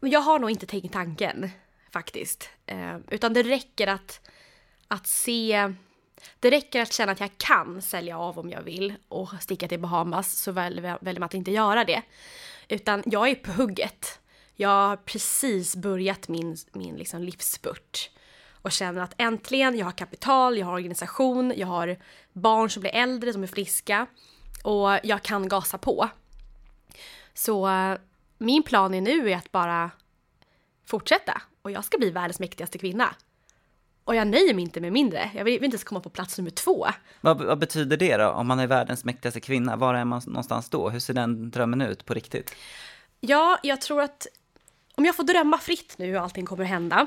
Men 0.00 0.10
jag 0.10 0.20
har 0.20 0.38
nog 0.38 0.50
inte 0.50 0.66
tänkt 0.66 0.92
tanken 0.92 1.50
faktiskt. 1.92 2.48
Eh, 2.66 2.96
utan 3.10 3.32
det 3.32 3.42
räcker 3.42 3.86
att, 3.86 4.20
att 4.88 5.06
se... 5.06 5.74
Det 6.40 6.50
räcker 6.50 6.82
att 6.82 6.92
känna 6.92 7.12
att 7.12 7.20
jag 7.20 7.38
kan 7.38 7.82
sälja 7.82 8.18
av 8.18 8.38
om 8.38 8.50
jag 8.50 8.62
vill 8.62 8.94
och 9.08 9.28
sticka 9.40 9.68
till 9.68 9.80
Bahamas 9.80 10.32
så 10.32 10.52
väljer 10.52 10.98
man 11.02 11.22
att 11.22 11.34
inte 11.34 11.50
göra 11.50 11.84
det. 11.84 12.02
Utan 12.68 13.02
jag 13.06 13.28
är 13.28 13.34
på 13.34 13.52
hugget. 13.52 14.20
Jag 14.56 14.68
har 14.68 14.96
precis 14.96 15.76
börjat 15.76 16.28
min, 16.28 16.56
min 16.72 16.96
liksom 16.96 17.22
livsspurt 17.22 18.10
och 18.62 18.72
känner 18.72 19.00
att 19.00 19.14
äntligen, 19.18 19.78
jag 19.78 19.84
har 19.84 19.92
kapital, 19.92 20.58
jag 20.58 20.66
har 20.66 20.72
organisation, 20.72 21.52
jag 21.56 21.66
har 21.66 21.96
barn 22.32 22.70
som 22.70 22.80
blir 22.80 22.94
äldre, 22.94 23.32
som 23.32 23.42
är 23.42 23.46
friska 23.46 24.06
och 24.62 24.98
jag 25.02 25.22
kan 25.22 25.48
gasa 25.48 25.78
på. 25.78 26.08
Så 27.34 27.68
min 28.38 28.62
plan 28.62 28.94
är 28.94 29.00
nu 29.00 29.30
är 29.30 29.36
att 29.36 29.52
bara 29.52 29.90
fortsätta 30.86 31.42
och 31.62 31.70
jag 31.70 31.84
ska 31.84 31.98
bli 31.98 32.10
världens 32.10 32.40
mäktigaste 32.40 32.78
kvinna. 32.78 33.14
Och 34.04 34.14
jag 34.14 34.28
nöjer 34.28 34.54
mig 34.54 34.64
inte 34.64 34.80
med 34.80 34.92
mindre. 34.92 35.30
Jag 35.34 35.44
vill, 35.44 35.54
vill 35.54 35.64
inte 35.64 35.74
ens 35.74 35.84
komma 35.84 36.00
på 36.00 36.10
plats 36.10 36.38
nummer 36.38 36.50
två. 36.50 36.86
Vad, 37.20 37.42
vad 37.42 37.58
betyder 37.58 37.96
det 37.96 38.16
då? 38.16 38.28
Om 38.28 38.46
man 38.46 38.58
är 38.58 38.66
världens 38.66 39.04
mäktigaste 39.04 39.40
kvinna, 39.40 39.76
var 39.76 39.94
är 39.94 40.04
man 40.04 40.22
någonstans 40.26 40.68
då? 40.70 40.90
Hur 40.90 41.00
ser 41.00 41.14
den 41.14 41.50
drömmen 41.50 41.80
ut 41.80 42.04
på 42.04 42.14
riktigt? 42.14 42.54
Ja, 43.20 43.58
jag 43.62 43.80
tror 43.80 44.00
att 44.02 44.26
om 44.94 45.04
jag 45.04 45.16
får 45.16 45.24
drömma 45.24 45.58
fritt 45.58 45.94
nu 45.98 46.06
hur 46.06 46.16
allting 46.16 46.46
kommer 46.46 46.64
att 46.64 46.70
hända. 46.70 47.06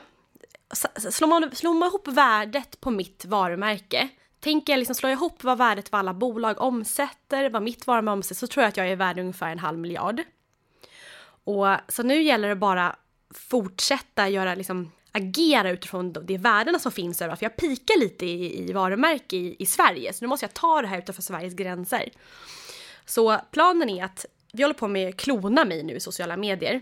Slår 0.96 1.28
man, 1.28 1.56
slår 1.56 1.74
man 1.74 1.88
ihop 1.88 2.08
värdet 2.08 2.82
på 2.82 2.92
mitt 2.92 3.26
varumärke. 3.26 4.10
Tänker 4.40 4.74
jag 4.74 4.78
liksom 4.78 4.96
slå 4.96 5.10
ihop 5.10 5.44
vad 5.44 5.58
värdet 5.58 5.90
för 5.90 5.98
alla 5.98 6.14
bolag 6.14 6.62
omsätter, 6.62 7.50
vad 7.50 7.64
mitt 7.64 7.88
varumärke 7.88 8.14
omsätter, 8.14 8.40
så 8.40 8.48
tror 8.48 8.64
jag 8.64 8.70
att 8.70 8.78
jag 8.78 8.90
är 8.90 8.96
värd 8.96 9.20
ungefär 9.20 9.52
en 9.52 9.60
halv 9.60 9.80
miljard. 9.80 10.24
Och 11.44 11.68
så 11.88 12.04
nu 12.04 12.22
gäller 12.22 12.50
det 12.50 12.56
bara 12.56 12.96
fortsätta 13.34 14.30
göra 14.30 14.56
liksom 14.56 14.92
agera 15.12 15.70
utifrån 15.72 16.14
de- 16.14 16.26
de 16.26 16.38
värdena 16.38 16.80
som 16.80 16.92
finns 16.92 17.22
överallt. 17.22 17.40
För 17.40 17.46
jag 17.46 17.56
pikar 17.56 18.00
lite 18.00 18.26
i, 18.26 18.70
i 18.70 18.74
varumärke 18.74 19.36
i, 19.36 19.56
i 19.60 19.66
Sverige, 19.66 20.14
så 20.14 20.24
nu 20.26 20.28
måste 20.28 20.44
jag 20.46 20.54
ta 20.54 20.82
det 20.82 20.88
här 20.88 20.98
utanför 20.98 21.22
Sveriges 21.22 21.54
gränser. 21.54 22.10
Så 23.06 23.38
planen 23.52 23.90
är 23.90 24.04
att 24.04 24.26
vi 24.54 24.64
håller 24.64 24.76
på 24.76 24.88
med 24.88 25.18
klona 25.18 25.66
mig 25.66 25.84
nu 25.84 25.94
i 25.96 26.00
sociala 26.00 26.38
medier. 26.38 26.82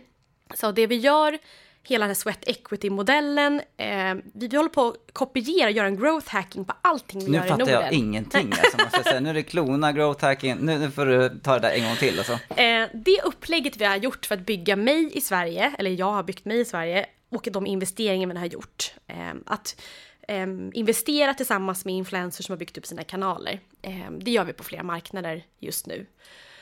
Så 0.54 0.72
det 0.72 0.88
vi 0.88 0.96
gör, 0.96 1.38
hela 1.84 2.04
den 2.04 2.10
här 2.10 2.16
sweat 2.16 2.44
equity-modellen, 2.48 3.62
eh, 3.78 4.14
vi, 4.34 4.48
vi 4.48 4.58
håller 4.58 4.70
på 4.70 4.88
att 4.88 5.14
kopiera 5.14 5.66
och 5.66 5.72
göra 5.72 5.88
en 5.88 5.98
growth 5.98 6.30
hacking 6.30 6.66
på 6.66 6.74
allting 6.82 7.20
vi 7.26 7.32
Nu 7.32 7.38
gör 7.38 7.46
i 7.46 7.48
fattar 7.48 7.60
Norden. 7.60 7.82
jag 7.82 7.94
ingenting 7.94 8.52
alltså, 8.52 8.78
måste 8.78 8.98
jag 8.98 9.06
säga. 9.06 9.20
Nu 9.20 9.30
är 9.30 9.34
det 9.34 9.44
klona, 9.44 9.92
growth 9.92 10.26
hacking, 10.26 10.56
nu, 10.60 10.78
nu 10.80 10.92
får 10.92 11.06
du 11.06 11.40
ta 11.44 11.54
det 11.54 11.60
där 11.60 11.72
en 11.76 11.84
gång 11.84 11.96
till 11.96 12.18
alltså. 12.20 12.34
Eh, 12.34 12.88
det 12.94 13.22
upplägget 13.24 13.78
vi 13.78 13.86
har 13.86 13.96
gjort 13.96 14.26
för 14.26 14.36
att 14.36 14.46
bygga 14.46 14.76
mig 14.76 15.18
i 15.18 15.22
Sverige, 15.22 15.76
eller 15.80 15.92
jag 15.92 16.12
har 16.12 16.24
byggt 16.24 16.46
mig 16.46 16.60
i 16.60 16.66
Sverige, 16.66 17.06
och 17.30 17.48
de 17.52 17.68
investeringar 17.68 18.28
vi 18.28 18.40
har 18.40 18.46
gjort. 18.46 18.94
Eh, 19.08 19.34
att 19.46 19.82
eh, 20.28 20.48
investera 20.74 21.34
tillsammans 21.34 21.86
med 21.86 21.96
influencers 21.96 22.46
som 22.46 22.54
har 22.54 22.58
byggt 22.58 22.78
upp 22.78 22.86
sina 22.86 23.04
kanaler. 23.04 23.60
Eh, 23.82 24.12
det 24.20 24.32
gör 24.32 24.46
vi 24.46 24.54
på 24.54 24.64
flera 24.64 24.84
marknader 24.84 25.46
just 25.60 25.88
nu. 25.88 26.06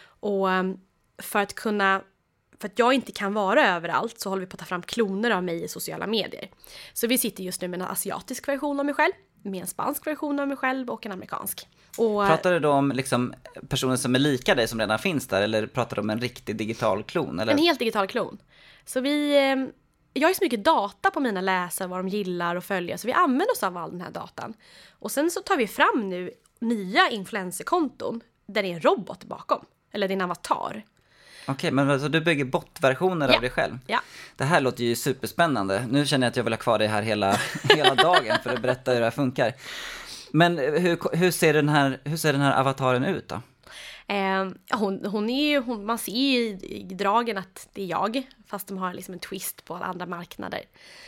Och 0.06 0.52
eh, 0.52 0.64
för 1.18 1.40
att 1.40 1.56
kunna 1.56 2.02
för 2.60 2.68
att 2.68 2.80
jag 2.80 2.94
inte 2.94 3.12
kan 3.12 3.34
vara 3.34 3.68
överallt 3.68 4.20
så 4.20 4.30
håller 4.30 4.40
vi 4.40 4.48
på 4.48 4.54
att 4.56 4.60
ta 4.60 4.66
fram 4.66 4.82
kloner 4.82 5.32
av 5.32 5.44
mig 5.44 5.64
i 5.64 5.68
sociala 5.68 6.08
medier. 6.08 6.50
Så 6.94 7.08
vi 7.08 7.18
sitter 7.18 7.44
just 7.44 7.62
nu 7.62 7.68
med 7.68 7.82
en 7.82 7.88
asiatisk 7.88 8.48
version 8.48 8.80
av 8.80 8.86
mig 8.86 8.96
själv, 8.96 9.14
med 9.42 9.62
en 9.62 9.68
spansk 9.68 10.08
version 10.08 10.40
av 10.40 10.48
mig 10.48 10.58
själv 10.58 10.90
och 10.90 11.06
en 11.06 11.12
amerikansk. 11.12 11.68
Och, 11.98 12.28
Pratar 12.28 12.54
du 12.54 12.60
då 12.60 12.72
om 12.72 12.92
liksom 12.92 13.34
personer 13.70 13.96
som 13.96 14.16
är 14.16 14.20
lika 14.20 14.56
dig 14.56 14.68
som 14.68 14.80
redan 14.80 15.00
finns 15.00 15.28
där, 15.28 15.42
eller 15.42 15.68
pratar 15.68 15.96
du 15.96 16.02
om 16.02 16.10
en 16.10 16.20
riktig 16.20 16.56
digital 16.56 17.04
klon? 17.04 17.40
Eller? 17.40 17.52
En 17.54 17.58
helt 17.60 17.80
digital 17.80 18.08
klon. 18.08 18.38
Så 18.86 19.02
vi... 19.02 19.38
eh, 20.14 20.22
Jag 20.22 20.28
har 20.28 20.30
ju 20.32 20.36
så 20.36 20.44
mycket 20.44 20.64
data 20.64 21.12
på 21.12 21.20
mina 21.20 21.42
läsare, 21.42 21.88
vad 21.88 22.00
de 22.00 22.08
gillar 22.08 22.56
och 22.56 22.64
följer, 22.64 22.98
så 22.98 23.08
vi 23.08 23.14
använder 23.14 23.52
oss 23.52 23.64
av 23.64 23.78
all 23.78 23.92
den 23.92 24.02
här 24.02 24.12
datan. 24.12 24.54
Och 25.00 25.12
sen 25.12 25.32
så 25.32 25.42
tar 25.42 25.58
vi 25.58 25.68
fram 25.68 26.10
nu 26.10 26.32
nya 26.60 27.10
influencerkonton 27.10 28.22
där 28.46 28.64
det 28.64 28.70
är 28.70 28.74
en 28.74 28.82
robot 28.82 29.24
bakom. 29.24 29.66
Eller 29.92 30.12
en 30.12 30.22
avatar. 30.22 30.84
Okej, 31.48 31.72
men 31.72 31.90
alltså 31.90 32.10
du 32.10 32.22
bygger 32.22 32.46
botversioner 32.46 33.28
Ja. 33.30 33.36
av 33.36 33.42
dig 33.42 33.50
själv? 33.50 33.80
Ja. 33.88 34.00
Det 34.36 34.44
här 34.44 34.62
låter 34.62 34.84
ju 34.84 34.96
superspännande. 34.96 35.86
Nu 35.90 36.06
känner 36.06 36.28
jag 36.28 36.32
att 36.32 36.38
jag 36.38 36.44
vill 36.44 36.54
ha 36.54 36.58
kvar 36.58 36.80
dig 36.80 36.88
här 36.88 37.02
hela, 37.02 37.38
hela 37.76 37.96
dagen 37.96 38.36
för 38.44 38.50
att 38.54 38.62
berätta 38.62 38.92
hur 38.92 39.00
det 39.00 39.06
här 39.06 39.12
funkar. 39.12 39.54
Men 40.32 40.58
hur, 40.58 41.16
hur, 41.18 41.32
ser 41.32 41.54
den 41.54 41.70
här, 41.70 42.00
hur 42.04 42.18
ser 42.18 42.34
den 42.34 42.42
här 42.42 42.60
avataren 42.60 43.06
ut 43.06 43.28
då? 43.28 43.42
Eh, 44.08 44.50
hon, 44.72 45.06
hon 45.06 45.30
är 45.30 45.50
ju, 45.50 45.60
hon, 45.60 45.86
man 45.86 45.98
ser 45.98 46.12
ju 46.12 46.40
i, 46.40 46.88
i 46.92 46.94
dragen 46.94 47.38
att 47.38 47.70
det 47.74 47.82
är 47.82 47.86
jag, 47.86 48.28
fast 48.48 48.68
de 48.68 48.78
har 48.78 48.94
liksom 48.94 49.14
en 49.14 49.20
twist 49.20 49.66
på 49.66 49.76
alla 49.76 49.86
andra 49.86 50.06
marknader. 50.06 50.62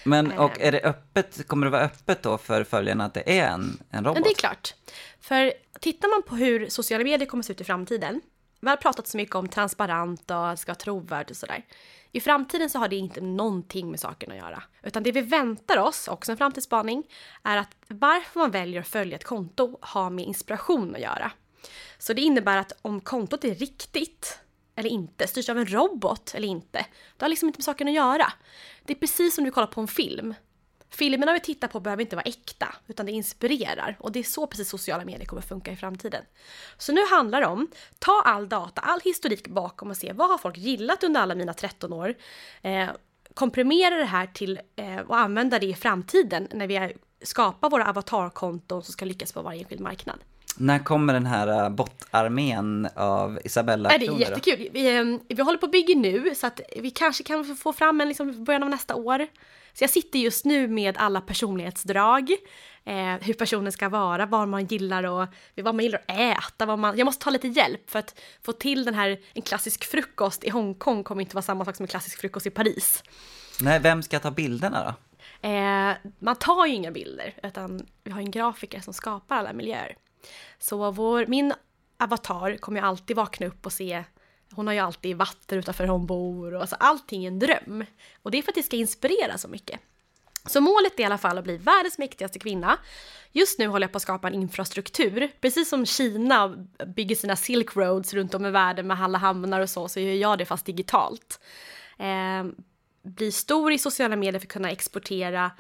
Men, 0.04 0.32
och 0.32 0.62
är 0.62 0.72
det 0.72 0.82
öppet, 0.82 1.48
kommer 1.48 1.66
det 1.66 1.72
vara 1.72 1.82
öppet 1.82 2.24
då 2.24 2.38
för 2.38 2.64
följarna 2.64 3.06
att 3.06 3.14
det 3.14 3.40
är 3.40 3.48
en, 3.48 3.78
en 3.90 4.06
robot? 4.06 4.24
Det 4.24 4.30
är 4.30 4.36
klart. 4.36 4.74
För 5.22 5.54
tittar 5.80 6.08
man 6.08 6.24
på 6.24 6.36
hur 6.36 6.70
sociala 6.70 7.04
medier 7.04 7.28
kommer 7.28 7.42
att 7.42 7.46
se 7.46 7.54
ut 7.54 7.62
i 7.62 7.64
framtiden. 7.64 8.22
Vi 8.60 8.70
har 8.70 8.78
pratat 8.78 9.08
så 9.08 9.18
mycket 9.18 9.36
om 9.36 9.48
transparent 9.48 10.32
och 10.32 10.60
ska 10.60 10.70
vara 10.70 10.76
trovärdigt 10.76 11.32
och 11.32 11.38
sådär. 11.38 11.66
I 12.12 12.20
framtiden 12.20 12.70
så 12.70 12.80
har 12.80 12.88
det 12.88 12.96
inte 12.96 13.22
någonting 13.22 13.92
med 13.92 14.00
saken 14.00 14.32
att 14.32 14.38
göra. 14.38 14.64
Utan 14.84 15.04
det 15.04 15.12
vi 15.12 15.22
väntar 15.22 15.78
oss, 15.78 16.08
också 16.08 16.32
en 16.32 16.38
framtidsspaning, 16.38 17.04
är 17.44 17.58
att 17.58 17.76
varför 17.88 18.40
man 18.40 18.52
väljer 18.52 18.82
att 18.82 18.88
följa 18.88 19.16
ett 19.16 19.24
konto 19.24 19.78
har 19.82 20.10
med 20.10 20.26
inspiration 20.26 20.96
att 20.96 21.02
göra. 21.02 21.32
Så 21.98 22.14
det 22.14 22.22
innebär 22.22 22.58
att 22.58 22.72
om 22.82 23.02
kontot 23.02 23.44
är 23.44 23.56
riktigt 23.56 24.40
eller 24.76 24.90
inte, 24.90 25.28
styrs 25.28 25.50
av 25.50 25.58
en 25.58 25.66
robot 25.66 26.36
eller 26.36 26.48
inte, 26.48 26.86
det 27.18 27.26
har 27.26 27.30
liksom 27.30 27.50
inte 27.50 27.60
med 27.60 27.64
saken 27.66 27.88
att 27.88 27.94
göra. 27.94 28.34
Det 28.84 28.94
är 28.94 28.98
precis 28.98 29.36
som 29.36 29.44
du 29.44 29.52
kollar 29.52 29.68
på 29.68 29.82
en 29.82 29.88
film. 29.88 30.34
Filmerna 30.90 31.34
vi 31.34 31.40
tittar 31.40 31.68
på 31.68 31.80
behöver 31.80 32.02
inte 32.02 32.16
vara 32.16 32.24
äkta, 32.24 32.76
utan 32.88 33.06
det 33.06 33.12
inspirerar. 33.12 33.98
Och 34.00 34.12
det 34.12 34.20
är 34.20 34.24
så 34.24 34.48
precis 34.48 34.70
sociala 34.70 35.06
medier 35.06 35.26
kommer 35.26 35.42
funka 35.42 35.72
i 35.72 35.76
framtiden. 35.76 36.24
Så 36.78 36.92
nu 36.92 37.02
handlar 37.12 37.42
det 37.42 37.48
om, 37.48 37.68
ta 38.00 38.22
all 38.26 38.50
data, 38.50 38.82
all 38.82 39.00
historik 39.04 39.48
bakom 39.48 39.90
och 39.90 39.98
se 39.98 40.14
vad 40.14 40.30
har 40.30 40.38
folk 40.38 40.58
gillat 40.58 41.04
under 41.04 41.22
alla 41.22 41.36
mina 41.36 41.54
13 41.54 41.94
år. 41.94 42.16
Eh, 42.62 42.90
komprimera 43.34 43.96
det 43.96 44.06
här 44.06 44.28
till 44.28 44.60
eh, 44.76 45.00
och 45.00 45.18
använda 45.18 45.60
det 45.60 45.66
i 45.66 45.74
framtiden 45.74 46.48
när 46.52 46.68
vi 46.68 46.96
skapar 47.22 47.70
våra 47.70 47.90
avatarkonton 47.90 48.84
som 48.84 48.92
ska 48.92 49.06
lyckas 49.06 49.34
på 49.34 49.42
varje 49.42 49.60
enskild 49.60 49.82
marknad. 49.82 50.20
När 50.58 50.80
kommer 50.80 51.14
den 51.14 51.26
här 51.26 51.64
äh, 51.64 51.70
bottarmén 51.70 52.88
av 52.96 53.40
Isabella 53.44 53.90
Nej, 53.90 54.00
det 54.00 54.06
är 54.06 54.20
jättekul. 54.20 54.70
Vi, 54.74 54.98
eh, 54.98 55.04
vi 55.28 55.42
håller 55.42 55.58
på 55.58 55.66
att 55.66 55.72
bygga 55.72 55.96
nu 55.96 56.36
så 56.36 56.48
att 56.48 56.62
vi 56.78 56.92
kanske 56.92 57.24
kan 57.24 57.56
få 57.56 57.74
fram 57.74 58.02
en 58.02 58.08
liksom 58.08 58.44
början 58.44 58.64
av 58.64 58.70
nästa 58.70 58.96
år. 58.96 59.28
Så 59.74 59.84
jag 59.84 59.90
sitter 59.90 60.20
just 60.20 60.46
nu 60.46 60.68
med 60.68 60.98
alla 60.98 61.22
personlighetsdrag, 61.22 62.32
eh, 62.84 63.14
hur 63.22 63.34
personen 63.34 63.72
ska 63.72 63.90
vara, 63.90 64.26
vad 64.26 64.48
man 64.48 64.66
gillar 64.66 65.04
och 65.04 65.28
vad 65.56 65.76
man 65.76 65.84
gillar 65.84 66.02
att 66.08 66.20
äta. 66.20 66.66
Vad 66.66 66.80
man, 66.80 66.98
jag 66.98 67.06
måste 67.06 67.24
ta 67.24 67.30
lite 67.30 67.48
hjälp 67.48 67.90
för 67.90 68.00
att 68.00 68.20
få 68.42 68.52
till 68.52 68.86
den 68.86 68.94
här, 68.94 69.20
en 69.34 69.42
klassisk 69.42 69.86
frukost 69.86 70.44
i 70.44 70.50
Hongkong 70.50 71.04
kommer 71.04 71.22
inte 71.22 71.36
vara 71.36 71.44
samma 71.44 71.66
sak 71.66 71.76
som 71.76 71.84
en 71.84 71.88
klassisk 71.88 72.20
frukost 72.22 72.46
i 72.46 72.50
Paris. 72.50 73.04
Nej, 73.62 73.80
vem 73.80 74.04
ska 74.04 74.20
ta 74.20 74.32
bilderna 74.32 74.84
då? 74.84 74.94
Eh, 75.48 75.94
man 76.20 76.36
tar 76.36 76.66
ju 76.66 76.74
inga 76.74 76.92
bilder, 76.92 77.34
utan 77.44 77.86
vi 78.04 78.12
har 78.12 78.20
en 78.20 78.32
grafiker 78.32 78.80
som 78.80 78.94
skapar 78.94 79.36
alla 79.36 79.54
miljöer. 79.54 79.96
Så 80.60 80.92
vår, 80.92 81.26
min 81.26 81.54
avatar 81.98 82.58
kommer 82.58 82.80
ju 82.80 82.86
alltid 82.88 83.16
vakna 83.16 83.48
upp 83.48 83.66
och 83.66 83.74
se, 83.74 84.04
hon 84.52 84.68
har 84.68 84.74
ju 84.74 84.80
alltid 84.80 85.18
vatten 85.18 85.60
utanför 85.60 85.88
hon 85.88 86.06
bor 86.06 86.54
och 86.54 86.62
alltså 86.62 86.76
allting 86.80 87.24
är 87.24 87.28
en 87.28 87.40
dröm. 87.40 87.86
Och 88.22 88.32
det 88.32 88.38
är 88.38 88.42
för 88.42 88.52
att 88.52 88.56
det 88.56 88.64
ska 88.64 88.76
inspirera 88.76 89.38
så 89.38 89.48
mycket. 89.48 89.80
Så 90.46 90.62
målet 90.62 91.00
är 91.00 91.04
i 91.04 91.06
alla 91.06 91.18
fall 91.18 91.38
att 91.38 91.44
bli 91.44 91.58
världens 91.58 91.98
mäktigaste 91.98 92.40
kvinna. 92.40 92.78
Just 93.32 93.60
nu 93.60 93.68
håller 93.68 93.84
jag 93.84 93.92
på 93.92 93.98
att 93.98 94.02
skapa 94.02 94.28
en 94.28 94.34
infrastruktur. 94.34 95.32
Precis 95.42 95.70
som 95.70 95.86
Kina 95.86 96.68
bygger 96.96 97.16
sina 97.16 97.36
Silk 97.36 97.76
Roads 97.76 98.14
runt 98.14 98.34
om 98.34 98.46
i 98.46 98.52
världen 98.52 98.88
med 98.88 99.04
alla 99.04 99.18
hamnar 99.18 99.60
och 99.60 99.70
så, 99.70 99.88
så 99.88 100.00
gör 100.00 100.14
jag 100.14 100.38
det 100.38 100.46
fast 100.46 100.66
digitalt. 100.66 101.40
Eh, 102.00 102.46
bli 103.04 103.32
stor 103.32 103.72
i 103.72 103.78
sociala 103.78 104.16
medier 104.16 104.40
för 104.40 104.48
att 104.48 104.54
kunna 104.54 104.72
exportera 104.72 105.52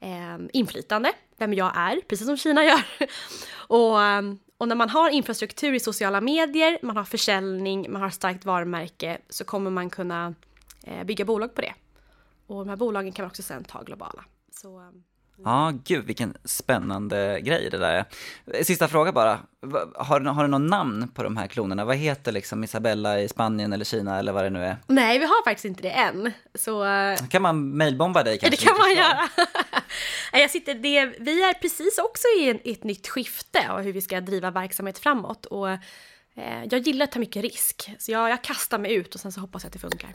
eh, 0.00 0.38
inflytande, 0.52 1.12
vem 1.38 1.54
jag 1.54 1.72
är, 1.76 2.00
precis 2.08 2.26
som 2.26 2.36
Kina 2.36 2.64
gör. 2.64 2.82
och, 3.56 4.02
eh, 4.02 4.22
och 4.58 4.68
när 4.68 4.74
man 4.76 4.90
har 4.90 5.10
infrastruktur 5.10 5.72
i 5.74 5.80
sociala 5.80 6.20
medier, 6.20 6.78
man 6.82 6.96
har 6.96 7.04
försäljning, 7.04 7.92
man 7.92 8.02
har 8.02 8.10
starkt 8.10 8.44
varumärke, 8.44 9.18
så 9.28 9.44
kommer 9.44 9.70
man 9.70 9.90
kunna 9.90 10.34
eh, 10.86 11.04
bygga 11.04 11.24
bolag 11.24 11.54
på 11.54 11.60
det. 11.60 11.72
Och 12.46 12.56
de 12.58 12.68
här 12.68 12.76
bolagen 12.76 13.12
kan 13.12 13.22
man 13.22 13.30
också 13.30 13.42
sen 13.42 13.64
ta 13.64 13.82
globala. 13.82 14.24
Så, 14.60 14.78
eh, 14.78 14.84
Ja, 15.44 15.72
gud 15.84 16.04
vilken 16.06 16.36
spännande 16.44 17.40
grej 17.40 17.68
det 17.70 17.78
där 17.78 18.06
är. 18.46 18.64
Sista 18.64 18.88
fråga 18.88 19.12
bara. 19.12 19.38
Har, 19.94 20.20
har 20.20 20.42
du 20.44 20.48
någon 20.48 20.66
namn 20.66 21.08
på 21.08 21.22
de 21.22 21.36
här 21.36 21.46
klonerna? 21.46 21.84
Vad 21.84 21.96
heter 21.96 22.32
liksom 22.32 22.64
Isabella 22.64 23.20
i 23.20 23.28
Spanien 23.28 23.72
eller 23.72 23.84
Kina 23.84 24.18
eller 24.18 24.32
vad 24.32 24.44
det 24.44 24.50
nu 24.50 24.64
är? 24.64 24.76
Nej, 24.86 25.18
vi 25.18 25.24
har 25.24 25.44
faktiskt 25.44 25.64
inte 25.64 25.82
det 25.82 25.90
än. 25.90 26.32
Så... 26.54 26.84
eh, 26.84 27.16
Kan 27.28 27.42
man 27.42 27.76
mailbomba 27.76 28.22
dig 28.22 28.38
kanske? 28.38 28.56
Det 28.60 28.66
kan 28.68 28.78
man 28.78 28.94
göra. 28.94 29.28
Eh, 30.32 30.40
jag 30.40 30.50
sitter, 30.50 30.74
det, 30.74 31.06
vi 31.18 31.42
är 31.42 31.52
precis 31.52 31.98
också 31.98 32.26
i 32.38 32.50
en, 32.50 32.60
i 32.68 32.72
ett 32.72 32.84
nytt 32.84 33.08
skifte 33.08 33.70
av 33.70 33.82
hur 33.82 33.92
vi 33.92 34.00
ska 34.00 34.20
driva 34.20 34.50
verksamhet 34.50 34.98
framåt. 34.98 35.46
Och, 35.46 35.70
eh, 35.70 36.64
jag 36.70 36.80
gillar 36.80 37.04
att 37.04 37.12
ta 37.12 37.18
mycket 37.18 37.42
risk, 37.42 37.90
så 37.98 38.12
jag, 38.12 38.30
jag 38.30 38.44
kastar 38.44 38.78
mig 38.78 38.94
ut 38.94 39.14
och 39.14 39.20
sen 39.20 39.32
så 39.32 39.40
hoppas 39.40 39.62
jag 39.62 39.68
att 39.68 39.72
det 39.72 39.78
funkar. 39.78 40.10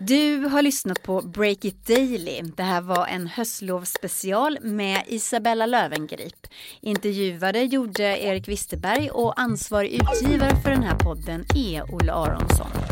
Du 0.00 0.36
har 0.36 0.62
lyssnat 0.62 1.02
på 1.02 1.22
Break 1.22 1.64
It 1.64 1.86
Daily. 1.86 2.42
Det 2.56 2.62
här 2.62 2.80
var 2.80 3.06
en 3.06 3.26
höstlovsspecial 3.26 4.58
med 4.62 5.02
Isabella 5.06 5.66
Lövengrip. 5.66 6.46
Intervjuade 6.80 7.62
gjorde 7.62 8.02
Erik 8.02 8.48
Wisterberg 8.48 9.10
och 9.10 9.40
ansvarig 9.40 9.92
utgivare 9.92 10.56
för 10.62 10.70
den 10.70 10.82
här 10.82 10.98
podden 10.98 11.44
är 11.56 11.94
Olle 11.94 12.12
Aronsson. 12.12 12.87